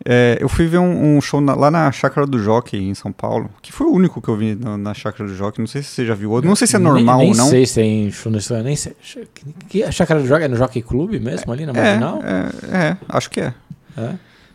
É, 0.05 0.39
eu 0.41 0.49
fui 0.49 0.67
ver 0.67 0.79
um, 0.79 1.17
um 1.17 1.21
show 1.21 1.41
na- 1.43 1.55
lá 1.55 1.71
na 1.71 1.91
Chácara 1.93 2.27
do 2.27 2.39
Jockey, 2.39 2.79
em 2.79 2.95
São 2.95 3.13
Paulo, 3.13 3.51
que 3.61 3.71
foi 3.71 3.87
o 3.87 3.91
único 3.93 4.21
que 4.21 4.29
eu 4.29 4.37
vi 4.37 4.55
na, 4.55 4.77
na 4.79 4.95
Chácara 4.95 5.29
do 5.29 5.35
Jockey. 5.35 5.61
Não 5.61 5.67
sei 5.67 5.83
se 5.83 5.89
você 5.91 6.07
já 6.07 6.15
viu 6.15 6.31
outro. 6.31 6.49
Não 6.49 6.57
sei 6.57 6.67
se 6.67 6.77
é 6.77 6.79
normal 6.79 7.19
nem, 7.19 7.31
nem 7.31 7.33
ou 7.33 7.37
não. 7.45 7.51
sei 7.51 7.67
se 7.67 7.75
tem 7.75 8.11
show 8.11 8.33
no 8.33 8.39
estúdio, 8.39 8.65
nem 8.65 8.77
sei. 8.77 8.95
Que, 9.35 9.53
que 9.69 9.83
a 9.83 9.91
chácara 9.93 10.21
do 10.21 10.27
Jockey 10.27 10.45
é 10.45 10.49
no 10.49 10.57
Jockey 10.57 10.81
Club 10.83 11.13
mesmo, 11.21 11.53
ali 11.53 11.67
na 11.67 11.73
Marginal? 11.75 12.19
É, 12.23 12.77
é, 12.77 12.87
é, 12.89 12.97
acho 13.11 13.31
que 13.31 13.41
é. 13.41 13.53
É. 13.97 14.15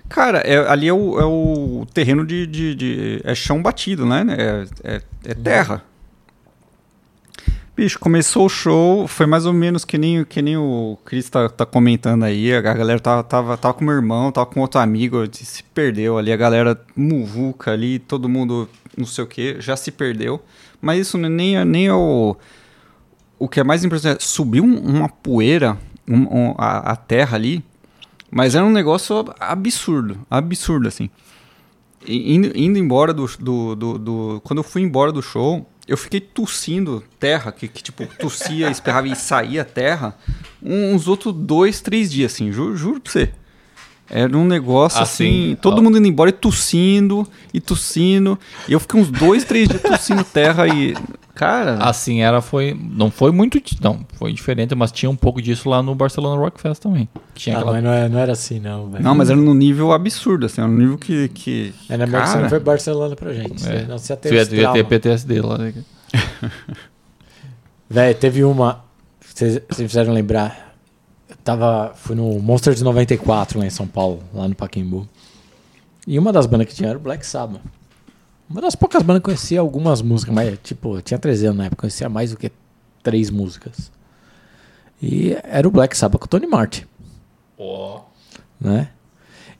Cara, 0.09 0.39
é- 0.39 0.67
ali 0.69 0.87
é 0.87 0.93
o, 0.93 1.19
é 1.19 1.25
o 1.25 1.85
terreno 1.93 2.25
de, 2.25 2.45
de- 2.47 2.75
de- 2.75 3.21
É 3.23 3.33
chão 3.35 3.61
batido, 3.61 4.05
né? 4.05 4.25
É, 4.83 4.95
é- 4.95 5.01
é 5.25 5.33
terra. 5.33 5.83
Bicho, 7.75 7.99
começou 7.99 8.45
o 8.45 8.49
show, 8.49 9.05
foi 9.05 9.25
mais 9.25 9.45
ou 9.45 9.51
menos 9.51 9.83
que 9.83 9.97
nem, 9.97 10.23
que 10.23 10.41
nem 10.41 10.55
o 10.55 10.97
Cris 11.03 11.29
tá, 11.29 11.49
tá 11.49 11.65
comentando 11.65 12.23
aí. 12.23 12.53
A 12.53 12.61
galera 12.61 12.99
tava, 13.01 13.21
tava, 13.23 13.57
tava 13.57 13.73
com 13.73 13.83
meu 13.83 13.93
irmão, 13.93 14.31
tava 14.31 14.45
com 14.45 14.61
outro 14.61 14.79
amigo, 14.79 15.17
se 15.33 15.61
perdeu 15.61 16.17
ali. 16.17 16.31
A 16.31 16.37
galera 16.37 16.79
muvuca 16.95 17.71
ali, 17.71 17.99
todo 17.99 18.29
mundo 18.29 18.69
não 18.97 19.05
sei 19.05 19.25
o 19.25 19.27
que, 19.27 19.57
já 19.59 19.75
se 19.75 19.91
perdeu. 19.91 20.41
Mas 20.81 20.99
isso 21.01 21.17
é 21.17 21.27
nem, 21.27 21.57
é- 21.57 21.65
nem 21.65 21.87
é 21.87 21.93
o. 21.93 22.37
O 23.37 23.49
que 23.49 23.59
é 23.59 23.63
mais 23.63 23.83
impressionante, 23.83 24.23
subiu 24.23 24.63
um- 24.63 24.79
uma 24.79 25.09
poeira, 25.09 25.77
um- 26.07 26.51
um- 26.51 26.55
a, 26.57 26.91
a 26.93 26.95
terra 26.95 27.35
ali, 27.35 27.61
mas 28.31 28.55
era 28.55 28.65
um 28.65 28.71
negócio 28.71 29.25
absurdo, 29.39 30.19
absurdo, 30.29 30.87
assim. 30.87 31.09
Indo, 32.07 32.51
indo 32.55 32.77
embora 32.77 33.13
do, 33.13 33.25
do, 33.39 33.75
do, 33.75 33.97
do- 33.97 34.41
Quando 34.43 34.59
eu 34.59 34.63
fui 34.63 34.81
embora 34.83 35.11
do 35.11 35.21
show, 35.23 35.67
eu 35.87 35.97
fiquei 35.97 36.19
tossindo 36.19 37.03
terra, 37.19 37.51
que, 37.51 37.67
que 37.67 37.81
tipo, 37.81 38.05
tossia, 38.17 38.69
esperava 38.71 39.07
e 39.07 39.15
saía 39.15 39.65
terra, 39.65 40.15
uns 40.61 41.07
outros 41.07 41.33
dois, 41.33 41.81
três 41.81 42.11
dias, 42.11 42.33
assim, 42.33 42.51
juro, 42.51 42.75
juro 42.75 42.99
pra 42.99 43.11
você. 43.11 43.33
Era 44.09 44.37
um 44.37 44.45
negócio 44.45 45.01
assim, 45.01 45.47
Assim, 45.47 45.57
todo 45.61 45.79
ó. 45.79 45.81
mundo 45.81 45.97
indo 45.97 46.07
embora 46.07 46.29
e 46.29 46.33
tossindo, 46.33 47.27
e 47.53 47.59
tossindo. 47.59 48.37
E 48.67 48.73
eu 48.73 48.79
fiquei 48.79 48.99
uns 49.01 49.09
dois, 49.09 49.43
três 49.43 49.67
dias 49.67 49.81
tossindo 49.81 50.23
terra 50.31 50.67
e. 50.67 50.93
Cara, 51.33 51.75
Assim, 51.83 52.21
era, 52.21 52.39
foi. 52.41 52.73
Não 52.79 53.11
foi 53.11 53.31
muito. 53.31 53.59
Não, 53.81 54.05
foi 54.13 54.31
diferente, 54.31 54.73
mas 54.75 54.91
tinha 54.91 55.09
um 55.09 55.15
pouco 55.17 55.41
disso 55.41 55.67
lá 55.69 55.81
no 55.83 55.93
Barcelona 55.93 56.39
Rock 56.39 56.61
Fest 56.61 56.81
também. 56.81 57.09
Tinha 57.33 57.57
Ah, 57.57 57.59
aquela. 57.59 57.73
mas 57.73 57.83
não, 57.83 57.91
é- 57.91 58.07
não 58.07 58.19
era 58.19 58.31
assim, 58.31 58.57
não, 58.59 58.89
velho. 58.89 59.03
não, 59.03 59.13
mas 59.15 59.29
era 59.29 59.37
num 59.39 59.53
nível 59.53 59.91
absurdo, 59.91 60.45
assim, 60.45 60.61
era 60.61 60.69
um 60.69 60.73
nível 60.77 60.97
que. 60.97 61.27
que 61.29 61.73
É, 61.89 61.97
na 61.97 62.05
verdade, 62.05 62.27
você 62.27 62.31
cara, 62.33 62.41
não 62.43 62.49
foi 62.49 62.59
Barcelona 62.59 63.15
pra 63.17 63.33
gente. 63.33 63.67
É. 63.67 63.85
Não, 63.85 63.97
você 63.97 64.13
ia 64.13 64.17
ter 64.17 64.29
Tu 64.29 64.35
ia, 64.35 64.41
uns 64.43 64.47
tu 64.47 64.55
ia 64.55 64.71
ter. 64.71 64.83
PTSD 64.85 65.41
lá. 65.41 65.57
né? 65.57 65.73
Velho, 67.89 68.15
teve 68.17 68.43
uma. 68.43 68.83
Vocês 69.19 69.59
vocês 69.69 69.87
fizeram 69.91 70.13
lembrar. 70.13 70.64
Tava. 71.45 71.93
Fui 71.95 72.15
no 72.15 72.39
Monsters 72.39 72.81
94 72.81 73.59
lá 73.59 73.65
em 73.65 73.69
São 73.69 73.87
Paulo, 73.87 74.23
lá 74.33 74.47
no 74.47 74.55
Pacaembu. 74.55 75.07
E 76.07 76.19
uma 76.19 76.33
das 76.33 76.47
bandas 76.47 76.67
que 76.67 76.75
tinha 76.75 76.89
era 76.89 76.97
o 76.97 77.01
Black 77.01 77.25
Sabbath. 77.25 77.61
Uma 78.49 78.61
das 78.61 78.75
poucas 78.75 79.01
bandas 79.03 79.21
que 79.21 79.29
eu 79.29 79.35
conhecia 79.35 79.59
algumas 79.59 80.01
músicas, 80.01 80.33
mas 80.33 80.59
tipo, 80.63 80.97
eu 80.97 81.01
tinha 81.03 81.19
13 81.19 81.45
anos 81.45 81.57
na 81.59 81.65
época, 81.65 81.81
conhecia 81.81 82.09
mais 82.09 82.31
do 82.31 82.37
que 82.37 82.51
três 83.03 83.29
músicas. 83.29 83.91
E 85.01 85.37
era 85.43 85.67
o 85.67 85.71
Black 85.71 85.95
Sabbath 85.95 86.19
com 86.19 86.25
o 86.25 86.29
Tony 86.29 86.47
Martin, 86.47 86.85
né? 88.59 88.89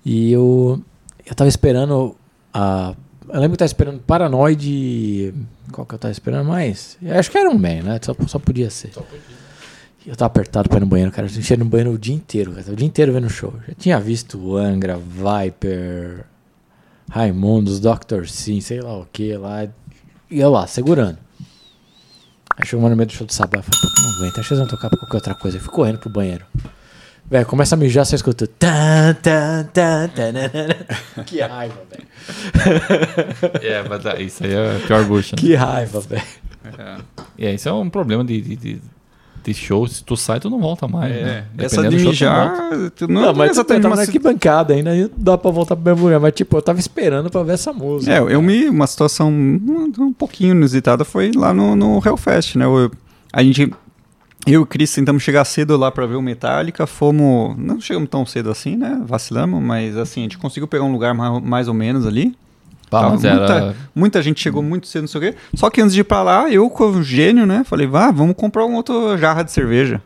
E 0.03 0.31
eu, 0.31 0.83
eu 1.25 1.35
tava 1.35 1.47
esperando 1.47 2.15
a. 2.53 2.95
Eu 3.27 3.39
lembro 3.39 3.49
que 3.49 3.55
eu 3.55 3.57
tava 3.59 3.67
esperando 3.67 3.99
Paranoid. 4.01 5.33
Qual 5.71 5.85
que 5.85 5.95
eu 5.95 5.99
tava 5.99 6.11
esperando 6.11 6.47
mais? 6.47 6.97
Eu 7.01 7.17
acho 7.19 7.29
que 7.29 7.37
era 7.37 7.49
um 7.49 7.55
Man, 7.55 7.81
né? 7.83 7.99
Só, 8.01 8.15
só 8.27 8.39
podia 8.39 8.69
ser. 8.69 8.91
E 8.91 9.44
Eu 10.05 10.15
tava 10.15 10.27
apertado 10.27 10.69
pra 10.69 10.77
ir 10.77 10.81
no 10.81 10.85
banheiro, 10.85 11.11
cara. 11.11 11.27
Eu 11.27 11.41
tinha 11.41 11.57
no 11.57 11.65
banheiro 11.65 11.91
o 11.91 11.97
dia 11.97 12.13
inteiro, 12.13 12.51
cara. 12.51 12.71
O 12.71 12.75
dia 12.75 12.85
inteiro 12.85 13.11
vendo 13.11 13.29
show. 13.29 13.53
Já 13.67 13.73
tinha 13.73 13.99
visto 13.99 14.55
Angra, 14.55 14.97
Viper, 14.97 16.25
Raimundos, 17.09 17.79
Dr. 17.79 18.27
Sim, 18.27 18.61
sei 18.61 18.81
lá 18.81 18.99
o 18.99 19.07
que 19.11 19.35
lá. 19.35 19.67
E 20.29 20.39
eu 20.39 20.51
lá, 20.51 20.67
segurando. 20.67 21.17
Aí 22.57 22.65
chegou 22.65 22.87
no 22.87 22.95
meio 22.95 23.07
do 23.07 23.13
show 23.13 23.25
do 23.25 23.33
Sabá. 23.33 23.57
Eu 23.59 23.63
falei, 23.63 23.79
não 24.03 24.17
aguento. 24.17 24.39
Acho 24.39 24.47
que 24.47 24.53
eles 24.53 24.59
vão 24.59 24.67
tocar 24.67 24.89
pra 24.89 24.99
qualquer 24.99 25.17
outra 25.17 25.35
coisa. 25.35 25.57
Eu 25.57 25.61
fui 25.61 25.73
correndo 25.73 25.97
pro 25.97 26.09
banheiro. 26.09 26.45
Velho, 27.27 27.45
começa 27.47 27.73
a 27.73 27.77
mijar, 27.77 28.05
você 28.05 28.15
escuta. 28.15 28.45
Tan, 28.45 29.15
tan, 29.15 29.63
tan, 29.73 30.07
tan. 30.09 30.33
Que 31.25 31.41
raiva, 31.41 31.81
velho. 31.89 32.07
É, 33.63 33.83
mas 33.89 34.19
isso 34.19 34.43
aí 34.43 34.53
é 34.53 34.79
pior 34.85 35.03
bucha. 35.05 35.35
Né? 35.35 35.41
Que 35.41 35.55
raiva, 35.55 35.99
velho. 36.01 36.23
É, 37.37 37.53
isso 37.53 37.67
é 37.67 37.73
um 37.73 37.89
problema 37.89 38.23
de, 38.23 38.39
de, 38.41 38.55
de, 38.55 38.81
de 39.51 39.57
show. 39.57 39.87
Se 39.87 40.03
tu 40.03 40.15
sai, 40.17 40.39
tu 40.39 40.49
não 40.49 40.59
volta 40.59 40.87
mais. 40.87 41.11
É, 41.15 41.23
né? 41.23 41.45
essa 41.57 41.81
de 41.87 41.97
show, 41.97 42.05
tu 42.05 42.09
mijar. 42.09 42.53
tu 42.95 43.07
Não, 43.07 43.21
Não, 43.21 43.33
mas 43.33 43.51
exatamente 43.51 43.95
si- 43.95 44.01
arquibancada 44.01 44.73
ainda, 44.73 44.91
aí 44.91 45.09
dá 45.17 45.37
pra 45.37 45.51
voltar 45.51 45.75
pro 45.75 45.85
mesmo 45.85 46.05
lugar. 46.05 46.19
Mas, 46.19 46.33
tipo, 46.33 46.57
eu 46.57 46.61
tava 46.61 46.79
esperando 46.79 47.29
pra 47.29 47.43
ver 47.43 47.53
essa 47.53 47.71
música. 47.73 48.13
É, 48.13 48.19
eu 48.19 48.41
me. 48.41 48.67
Uma 48.69 48.87
situação 48.87 49.29
um, 49.31 49.91
um 49.99 50.13
pouquinho 50.13 50.51
inusitada 50.51 51.03
foi 51.05 51.31
lá 51.35 51.53
no, 51.53 51.75
no 51.75 52.01
Hellfest, 52.05 52.55
né? 52.55 52.65
Eu- 52.65 52.91
a 53.31 53.43
gente. 53.43 53.71
Eu 54.47 54.53
e 54.53 54.57
o 54.57 54.65
Chris 54.65 54.93
tentamos 54.93 55.23
chegar 55.23 55.43
cedo 55.43 55.75
lá 55.75 55.91
pra 55.91 56.05
ver 56.05 56.15
o 56.15 56.21
Metallica. 56.21 56.85
Fomos. 56.85 57.55
Não 57.57 57.81
chegamos 57.81 58.09
tão 58.09 58.25
cedo 58.25 58.51
assim, 58.51 58.75
né? 58.75 59.01
Vacilamos, 59.05 59.61
mas 59.63 59.97
assim, 59.97 60.19
a 60.21 60.23
gente 60.23 60.37
conseguiu 60.37 60.67
pegar 60.67 60.83
um 60.83 60.91
lugar 60.91 61.13
mais, 61.15 61.41
mais 61.43 61.67
ou 61.67 61.73
menos 61.73 62.05
ali. 62.05 62.35
Pá, 62.89 63.01
Tava 63.01 63.13
mas 63.15 63.23
era... 63.23 63.37
muita, 63.37 63.75
muita 63.95 64.21
gente 64.21 64.41
chegou 64.41 64.61
muito 64.61 64.87
cedo, 64.87 65.01
não 65.01 65.07
sei 65.07 65.19
o 65.19 65.23
quê. 65.23 65.37
Só 65.53 65.69
que 65.69 65.81
antes 65.81 65.93
de 65.93 66.01
ir 66.01 66.03
pra 66.03 66.21
lá, 66.21 66.49
eu, 66.49 66.69
com 66.69 66.85
o 66.85 67.03
gênio, 67.03 67.45
né? 67.45 67.63
Falei, 67.65 67.87
vá, 67.87 68.11
vamos 68.11 68.35
comprar 68.35 68.65
uma 68.65 68.77
outra 68.77 69.17
jarra 69.17 69.43
de 69.43 69.51
cerveja. 69.51 70.01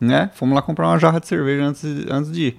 Né? 0.00 0.30
Fomos 0.34 0.54
lá 0.54 0.60
comprar 0.60 0.88
uma 0.88 0.98
jarra 0.98 1.20
de 1.20 1.26
cerveja 1.26 1.64
antes, 1.64 1.84
antes 2.10 2.32
de 2.32 2.48
ir. 2.48 2.56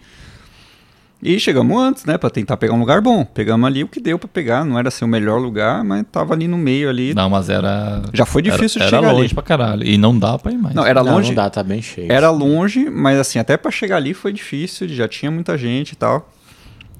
E 1.21 1.39
chegamos 1.39 1.81
antes, 1.81 2.05
né? 2.05 2.17
Pra 2.17 2.29
tentar 2.29 2.55
pegar 2.57 2.73
um 2.73 2.79
lugar 2.79 3.01
bom. 3.01 3.25
Pegamos 3.25 3.65
ali 3.65 3.83
o 3.83 3.87
que 3.87 3.99
deu 3.99 4.19
pra 4.19 4.27
pegar. 4.27 4.63
Não 4.63 4.77
era 4.77 4.89
assim 4.89 5.03
o 5.05 5.07
melhor 5.07 5.39
lugar, 5.39 5.83
mas 5.83 6.05
tava 6.11 6.33
ali 6.33 6.47
no 6.47 6.57
meio 6.57 6.89
ali. 6.89 7.13
Não, 7.15 7.29
mas 7.29 7.49
era... 7.49 8.03
Já 8.13 8.25
foi 8.25 8.41
difícil 8.41 8.79
era, 8.79 8.85
de 8.85 8.95
chegar 8.95 9.07
Era 9.07 9.11
longe 9.11 9.25
ali. 9.25 9.33
pra 9.33 9.43
caralho. 9.43 9.83
E 9.83 9.97
não 9.97 10.17
dá 10.17 10.37
pra 10.37 10.51
ir 10.51 10.57
mais. 10.57 10.75
Não, 10.75 10.85
era 10.85 11.03
não, 11.03 11.13
longe. 11.13 11.29
não 11.29 11.35
dá, 11.35 11.49
tá 11.49 11.63
bem 11.63 11.81
cheio. 11.81 12.11
Era 12.11 12.29
longe, 12.29 12.89
mas 12.89 13.17
assim, 13.17 13.39
até 13.39 13.57
pra 13.57 13.71
chegar 13.71 13.97
ali 13.97 14.13
foi 14.13 14.31
difícil, 14.31 14.87
já 14.89 15.07
tinha 15.07 15.31
muita 15.31 15.57
gente 15.57 15.93
e 15.93 15.95
tal. 15.95 16.29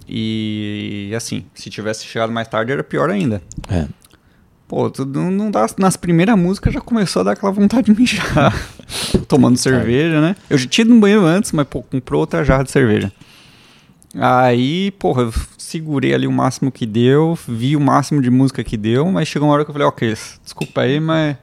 E 0.07 1.11
assim, 1.15 1.45
se 1.53 1.69
tivesse 1.69 2.05
chegado 2.05 2.31
mais 2.31 2.47
tarde 2.47 2.71
era 2.71 2.83
pior 2.83 3.09
ainda. 3.09 3.41
É. 3.69 3.87
Pô, 4.67 4.89
tu 4.89 5.05
não, 5.05 5.51
dá. 5.51 5.67
Nas 5.77 5.95
primeiras 5.95 6.37
músicas 6.37 6.73
já 6.73 6.81
começou 6.81 7.19
a 7.21 7.23
dar 7.23 7.31
aquela 7.31 7.51
vontade 7.51 7.91
de 7.91 7.99
mijar. 7.99 8.53
Tomando 9.27 9.57
cerveja, 9.57 10.19
né? 10.19 10.35
Eu 10.49 10.57
já 10.57 10.67
tinha 10.67 10.85
ido 10.85 10.93
no 10.93 10.99
banheiro 10.99 11.23
antes, 11.23 11.51
mas 11.51 11.67
pô, 11.67 11.83
comprou 11.83 12.21
outra 12.21 12.43
jarra 12.43 12.63
de 12.63 12.71
cerveja. 12.71 13.11
Aí, 14.17 14.91
porra, 14.91 15.23
eu 15.23 15.33
segurei 15.57 16.13
ali 16.13 16.25
o 16.25 16.31
máximo 16.31 16.71
que 16.71 16.85
deu, 16.85 17.37
vi 17.47 17.75
o 17.75 17.81
máximo 17.81 18.21
de 18.21 18.29
música 18.29 18.63
que 18.63 18.77
deu, 18.77 19.11
mas 19.11 19.27
chegou 19.27 19.47
uma 19.47 19.53
hora 19.53 19.65
que 19.65 19.69
eu 19.69 19.73
falei, 19.73 19.87
ok, 19.87 20.15
desculpa 20.41 20.81
aí, 20.81 20.99
mas 21.01 21.35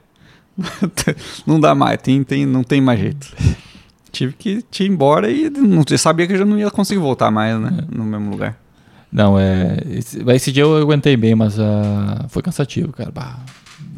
não 1.46 1.61
dá 1.61 1.75
mais, 1.75 2.01
tem, 2.01 2.25
tem, 2.25 2.46
não 2.46 2.64
tem 2.64 2.81
mais 2.81 2.98
jeito. 2.98 3.27
Tive 4.12 4.35
que 4.35 4.62
te 4.70 4.85
ir 4.85 4.90
embora 4.90 5.31
e 5.31 5.48
não, 5.48 5.83
eu 5.88 5.98
sabia 5.98 6.27
que 6.27 6.35
eu 6.35 6.38
já 6.38 6.44
não 6.44 6.59
ia 6.59 6.70
conseguir 6.70 7.01
voltar 7.01 7.31
mais, 7.31 7.59
né? 7.59 7.79
No 7.90 8.05
mesmo 8.05 8.31
lugar. 8.31 8.57
Não, 9.11 9.38
é. 9.38 9.79
Esse, 9.90 10.22
esse 10.31 10.53
dia 10.53 10.62
eu 10.62 10.77
aguentei 10.77 11.16
bem, 11.16 11.35
mas 11.35 11.59
ah, 11.59 12.27
foi 12.29 12.42
cansativo, 12.42 12.92
cara. 12.92 13.11
Bah, 13.11 13.38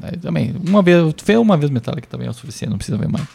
aí 0.03 0.16
também. 0.16 0.55
Uma 0.66 0.83
vez. 0.83 1.14
Fez 1.22 1.38
uma 1.38 1.57
vez 1.57 1.70
Metallica 1.70 2.07
também 2.09 2.27
é 2.29 2.31
o 2.31 2.35
suficiente, 2.35 2.70
não 2.70 2.79
precisa 2.79 2.96
ver 2.96 3.09
mais. 3.09 3.27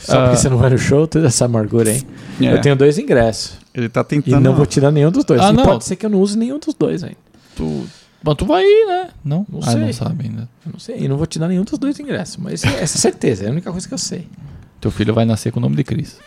Só 0.00 0.18
Ah. 0.18 0.22
porque 0.24 0.36
você 0.38 0.48
não 0.48 0.56
vai 0.58 0.70
no 0.70 0.78
show, 0.78 1.06
toda 1.06 1.26
essa 1.26 1.44
amargura 1.44 1.90
aí. 1.90 2.02
É, 2.40 2.52
Eu 2.54 2.60
tenho 2.60 2.74
dois 2.76 2.98
ingressos. 2.98 3.58
Ele 3.74 3.88
tá 3.88 4.00
E 4.00 4.04
tentando. 4.04 4.40
não 4.42 4.54
vou 4.54 4.66
tirar 4.66 4.90
nenhum 4.90 5.10
dos 5.10 5.24
dois. 5.24 5.40
Ah, 5.40 5.50
e 5.50 5.52
não. 5.52 5.64
pode 5.64 5.84
ser 5.84 5.96
que 5.96 6.04
eu 6.04 6.10
não 6.10 6.20
use 6.20 6.36
nenhum 6.38 6.58
dos 6.58 6.74
dois 6.74 7.04
ainda. 7.04 7.16
Tu. 7.54 7.84
Mas 8.22 8.34
tu 8.34 8.44
vai 8.44 8.62
ir, 8.62 8.86
né? 8.86 9.08
Não? 9.24 9.46
Não 9.50 9.60
ah, 9.62 9.70
sei. 9.70 9.80
não 9.80 9.92
sabe 9.92 10.24
ainda. 10.26 10.48
Eu 10.66 10.72
não 10.72 10.78
sei. 10.80 10.98
E 11.00 11.08
não 11.08 11.16
vou 11.16 11.26
te 11.26 11.38
dar 11.38 11.48
nenhum 11.48 11.64
dos 11.64 11.78
dois 11.78 11.98
ingressos. 11.98 12.36
Mas 12.36 12.64
essa 12.64 12.82
é 12.82 12.86
certeza. 12.86 13.44
É 13.44 13.48
a 13.48 13.50
única 13.50 13.70
coisa 13.70 13.86
que 13.88 13.94
eu 13.94 13.98
sei. 13.98 14.26
Teu 14.80 14.90
filho 14.90 15.12
vai 15.12 15.24
nascer 15.24 15.52
com 15.52 15.58
o 15.58 15.62
nome 15.62 15.76
de 15.76 15.84
Cris. 15.84 16.18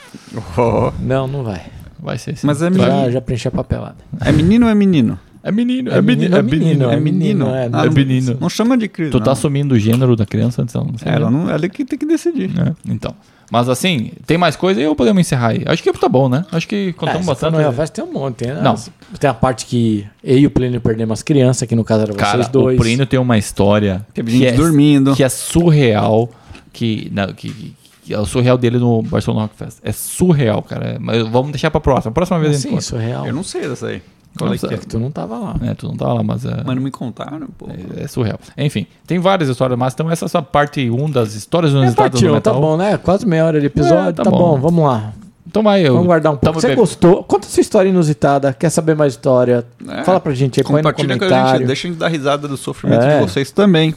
Oh. 0.57 0.91
Não, 0.99 1.27
não 1.27 1.43
vai. 1.43 1.61
Vai 1.99 2.17
ser 2.17 2.31
assim. 2.31 2.45
Mas 2.45 2.61
é 2.61 2.69
menino. 2.69 2.87
Já, 2.87 3.09
já 3.11 3.21
preenchi 3.21 3.47
a 3.47 3.51
papelada. 3.51 3.95
É 4.21 4.31
menino 4.31 4.65
ou 4.65 4.71
é 4.71 4.75
menino? 4.75 5.17
É 5.45 5.51
menino, 5.51 5.91
É 5.91 6.01
menino, 6.01 6.37
é 6.37 6.41
menino, 6.41 6.89
é 6.91 6.99
menino. 6.99 7.47
É, 7.49 7.69
Ah, 7.73 7.83
É 7.83 7.85
não- 7.87 7.91
menino. 7.93 8.37
Não 8.39 8.47
chama 8.49 8.77
de 8.77 8.87
Cris. 8.87 9.09
Tu 9.11 9.17
não. 9.17 9.23
tá 9.25 9.31
assumindo 9.33 9.75
o 9.75 9.79
gênero 9.79 10.15
da 10.15 10.25
criança 10.25 10.61
ela 10.73 10.85
não 10.85 10.97
sei. 10.97 11.11
É, 11.11 11.15
ela, 11.15 11.29
não, 11.29 11.49
ela 11.49 11.67
que 11.67 11.83
tem 11.83 11.99
que 11.99 12.05
decidir. 12.05 12.49
É, 12.59 12.71
então. 12.89 13.13
Mas 13.51 13.67
assim, 13.67 14.11
tem 14.25 14.37
mais 14.37 14.55
coisa 14.55 14.79
e 14.79 14.83
eu 14.83 14.95
podemos 14.95 15.19
encerrar 15.19 15.49
aí. 15.49 15.63
Acho 15.65 15.83
que 15.83 15.91
tá 15.93 16.07
bom, 16.07 16.29
né? 16.29 16.45
Acho 16.51 16.67
que 16.67 16.89
É, 16.89 16.93
contamos 16.93 17.25
for 17.25 17.31
bastante. 17.33 17.53
no 17.55 17.61
Hellfest 17.61 17.93
tem 17.93 18.03
um 18.05 18.11
monte. 18.13 18.35
Tem, 18.37 18.53
Não. 18.53 18.75
tem 19.19 19.29
a 19.29 19.33
parte 19.33 19.65
que 19.65 20.07
eu 20.23 20.37
e 20.39 20.45
o 20.47 20.49
Plínio 20.49 20.79
perdemos 20.79 21.19
as 21.19 21.23
crianças, 21.23 21.67
que 21.67 21.75
no 21.75 21.83
caso 21.83 22.03
era 22.03 22.13
Cara, 22.13 22.37
vocês 22.37 22.47
dois. 22.47 22.77
o 22.77 22.81
Plínio 22.81 23.05
tem 23.05 23.19
uma 23.19 23.37
história 23.37 24.05
Teve 24.13 24.31
gente 24.31 24.45
é, 24.45 24.51
dormindo. 24.53 25.13
que 25.15 25.23
é 25.23 25.29
surreal. 25.29 26.29
Que, 26.71 27.11
não, 27.13 27.27
que 27.33 27.75
é 28.11 28.17
o 28.19 28.25
surreal 28.25 28.57
dele 28.57 28.79
no 28.79 29.01
Barcelona 29.03 29.43
Rock 29.43 29.55
Fest. 29.55 29.77
É 29.83 29.91
surreal, 29.91 30.61
cara. 30.63 30.97
Mas 30.99 31.27
vamos 31.27 31.51
deixar 31.51 31.69
pra 31.69 31.79
próxima. 31.79 32.11
Próxima 32.11 32.39
vez 32.39 32.51
a 32.51 32.53
gente 32.53 32.61
Sim, 32.63 32.69
conta. 32.69 32.81
isso 32.81 32.95
é 32.97 33.05
real. 33.05 33.27
Eu 33.27 33.33
não 33.33 33.43
sei 33.43 33.67
dessa 33.67 33.87
aí. 33.87 34.01
Qual 34.35 34.47
Não 34.49 34.55
é 34.55 34.57
que 34.57 34.65
é? 34.73 34.77
tu 34.77 34.97
não 34.99 35.11
tava 35.11 35.37
lá. 35.37 35.55
É, 35.61 35.75
tu 35.75 35.87
não 35.87 35.95
tá 35.95 36.11
lá, 36.11 36.23
mas 36.23 36.43
é, 36.43 36.63
Mas 36.65 36.75
não 36.75 36.81
me 36.81 36.89
contaram, 36.89 37.45
pô. 37.55 37.67
é, 37.69 38.03
é 38.03 38.07
surreal. 38.07 38.39
Enfim, 38.57 38.87
tem 39.05 39.19
várias 39.19 39.47
histórias, 39.47 39.77
mas 39.77 39.93
então 39.93 40.09
essa 40.09 40.25
é 40.25 40.27
só 40.27 40.39
a 40.39 40.41
parte 40.41 40.89
1 40.89 41.11
das 41.11 41.35
histórias 41.35 41.71
É 41.71 41.77
inusitadas 41.77 42.09
do 42.09 42.13
partiu, 42.13 42.29
tá 42.41 42.49
metal. 42.51 42.59
bom, 42.59 42.75
né? 42.75 42.97
Quase 42.97 43.27
meia 43.27 43.45
hora 43.45 43.59
de 43.59 43.67
episódio. 43.67 44.09
É, 44.09 44.11
tá 44.11 44.23
tá, 44.23 44.31
bom. 44.31 44.37
bom. 44.55 44.59
vamos 44.59 44.85
lá. 44.85 45.13
Então 45.45 45.61
vai, 45.61 45.85
eu. 45.85 45.91
Vamos 45.93 46.07
guardar 46.07 46.33
um 46.33 46.37
pouco. 46.37 46.59
Você 46.59 46.69
bem- 46.69 46.75
gostou? 46.75 47.23
Conta 47.25 47.45
sua 47.47 47.61
história 47.61 47.89
inusitada. 47.89 48.53
Quer 48.53 48.71
saber 48.71 48.95
mais 48.95 49.13
história? 49.13 49.63
É. 49.87 50.03
Fala 50.03 50.19
pra 50.19 50.33
gente 50.33 50.59
aí, 50.59 50.63
põe 50.63 50.77
no 50.81 50.89
Compartilha 50.89 51.15
com 51.19 51.25
a 51.25 51.27
gente, 51.27 51.37
comentário. 51.37 51.67
deixa 51.67 51.87
a 51.87 51.91
gente 51.91 51.99
dar 51.99 52.07
risada 52.07 52.47
do 52.47 52.57
sofrimento 52.57 53.03
É. 53.03 53.19
de 53.19 53.27
vocês 53.29 53.51
também. 53.51 53.93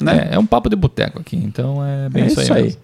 Né? 0.00 0.28
É, 0.32 0.34
é 0.36 0.38
um 0.38 0.46
papo 0.46 0.68
de 0.70 0.76
boteco 0.76 1.18
aqui, 1.20 1.36
então 1.36 1.84
é 1.84 2.08
bem 2.08 2.24
É 2.24 2.26
isso, 2.26 2.40
isso 2.40 2.52
aí. 2.52 2.62
aí. 2.64 2.76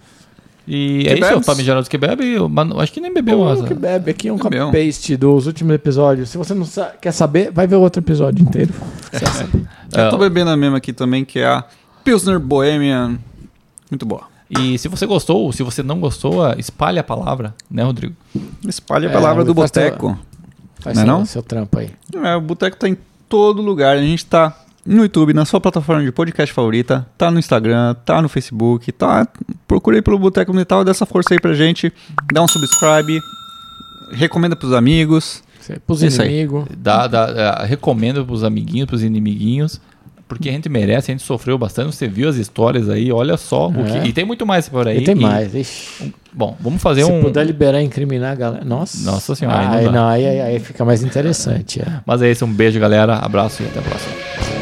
E 0.67 1.03
Que 1.05 1.09
é 1.11 1.13
isso, 1.19 1.21
bebes? 1.29 1.47
famigerados 1.47 1.89
que 1.89 1.99
bebe, 1.99 2.37
mas 2.49 2.71
acho 2.79 2.93
que 2.93 3.01
nem 3.01 3.13
bebeu, 3.13 3.41
O 3.41 3.49
Asa. 3.49 3.67
que 3.67 3.75
bebe 3.75 4.11
aqui 4.11 4.29
é 4.29 4.33
um 4.33 4.37
Bebeu. 4.39 4.67
copy-paste 4.67 5.15
dos 5.17 5.47
últimos 5.47 5.75
episódios. 5.75 6.31
Se 6.31 6.39
você 6.39 6.55
não 6.55 6.65
sa- 6.65 6.93
quer 7.01 7.13
saber, 7.13 7.51
vai 7.53 7.67
ver 7.67 7.77
o 7.77 7.81
outro 7.83 8.01
episódio 8.01 8.43
inteiro. 8.43 8.73
Saber. 9.13 9.67
Eu 9.95 10.09
tô 10.11 10.17
É, 10.17 10.19
bebendo 10.21 10.51
a 10.51 10.57
mesma 10.57 10.79
aqui 10.79 10.93
também, 10.95 11.23
que 11.25 11.39
é 11.39 11.47
a 11.47 11.65
Pilsner 12.03 12.41
Bohemian. 12.41 13.19
Muito 13.91 14.07
boa. 14.07 14.23
E 14.49 14.79
se 14.79 14.89
você 14.89 15.05
gostou, 15.05 15.53
se 15.53 15.63
você 15.63 15.83
não 15.83 16.01
gostou, 16.01 16.51
espalhe 16.59 16.99
a 16.99 17.05
palavra, 17.05 17.55
né, 17.71 17.83
Rodrigo? 17.83 18.15
Espalha 18.67 19.09
a 19.09 19.11
É, 19.11 19.13
palavra 19.15 19.45
do 19.45 19.55
faz 19.55 19.71
teu- 19.71 19.83
boteco. 19.85 20.19
Faz 20.81 20.97
Não 20.97 21.03
é 21.03 21.07
seu, 21.07 21.15
não? 21.19 21.25
seu 21.27 21.43
trampo 21.43 21.79
aí. 21.79 21.91
É, 22.23 22.37
o 22.37 22.41
boteco 22.41 22.77
tá 22.77 22.89
em 22.89 22.97
todo 23.29 23.61
lugar. 23.61 23.97
A 23.97 24.01
gente 24.01 24.25
tá 24.25 24.55
no 24.87 25.03
YouTube, 25.03 25.33
na 25.33 25.45
sua 25.45 25.61
plataforma 25.61 26.05
de 26.05 26.13
podcast 26.13 26.53
favorita, 26.53 27.07
tá 27.17 27.31
no 27.31 27.39
Instagram, 27.39 27.95
tá 28.05 28.21
no 28.21 28.29
Facebook, 28.29 28.93
tá. 28.93 29.27
Procurei 29.67 30.03
pelo 30.03 30.19
Boteco 30.19 30.53
Metal, 30.53 30.85
dá 30.85 30.91
essa 30.91 31.07
força 31.07 31.33
aí 31.35 31.41
pra 31.41 31.55
gente. 31.55 31.93
Dá 32.33 32.43
um 32.43 32.49
subscribe, 32.49 33.19
recomenda 34.13 34.55
pros 34.57 34.73
amigos. 34.73 35.43
Pros 35.87 36.03
inimigos. 36.03 36.67
Dá, 36.77 37.07
dá, 37.07 37.61
é, 37.63 37.67
recomendo 37.67 38.25
pros 38.27 38.45
amiguinhos, 38.45 38.87
pros 38.87 39.03
inimiguinhos, 39.03 39.81
porque 40.29 40.51
a 40.51 40.53
gente 40.53 40.69
merece, 40.69 41.11
a 41.11 41.15
gente 41.15 41.25
sofreu 41.25 41.57
bastante. 41.57 41.95
Você 41.97 42.07
viu 42.07 42.29
as 42.29 42.37
histórias 42.37 42.91
aí, 42.91 43.11
olha 43.11 43.39
só. 43.39 43.71
o 43.71 43.87
É. 43.87 44.01
que- 44.03 44.09
e 44.09 44.13
tem 44.13 44.27
muito 44.27 44.45
mais 44.45 44.69
por 44.69 44.87
aí. 44.87 44.99
E 44.99 45.05
tem 45.05 45.17
e- 45.17 45.21
mais. 45.21 45.55
Ixi. 45.55 46.13
Bom, 46.31 46.55
vamos 46.61 46.83
fazer 46.83 47.05
Se 47.05 47.11
um. 47.11 47.23
puder 47.23 47.47
liberar 47.47 47.81
e 47.81 47.85
incriminar 47.87 48.33
a 48.33 48.35
galera. 48.35 48.65
Nossa. 48.65 49.11
Nossa 49.11 49.35
senhora, 49.35 49.59
aí 49.61 49.67
não 49.67 49.73
Aí, 49.79 49.85
dá. 49.87 49.91
não, 49.93 50.09
aí, 50.09 50.27
aí, 50.27 50.41
aí 50.43 50.59
fica 50.61 50.85
mais 50.85 51.03
interessante. 51.03 51.81
É. 51.81 52.01
Mas 52.05 52.21
é 52.21 52.31
isso, 52.31 52.45
um 52.45 52.53
beijo, 52.53 52.79
galera. 52.79 53.15
Abraço 53.17 53.63
e 53.63 53.67
até 53.67 53.79
a 53.79 53.83
próxima. 53.83 54.54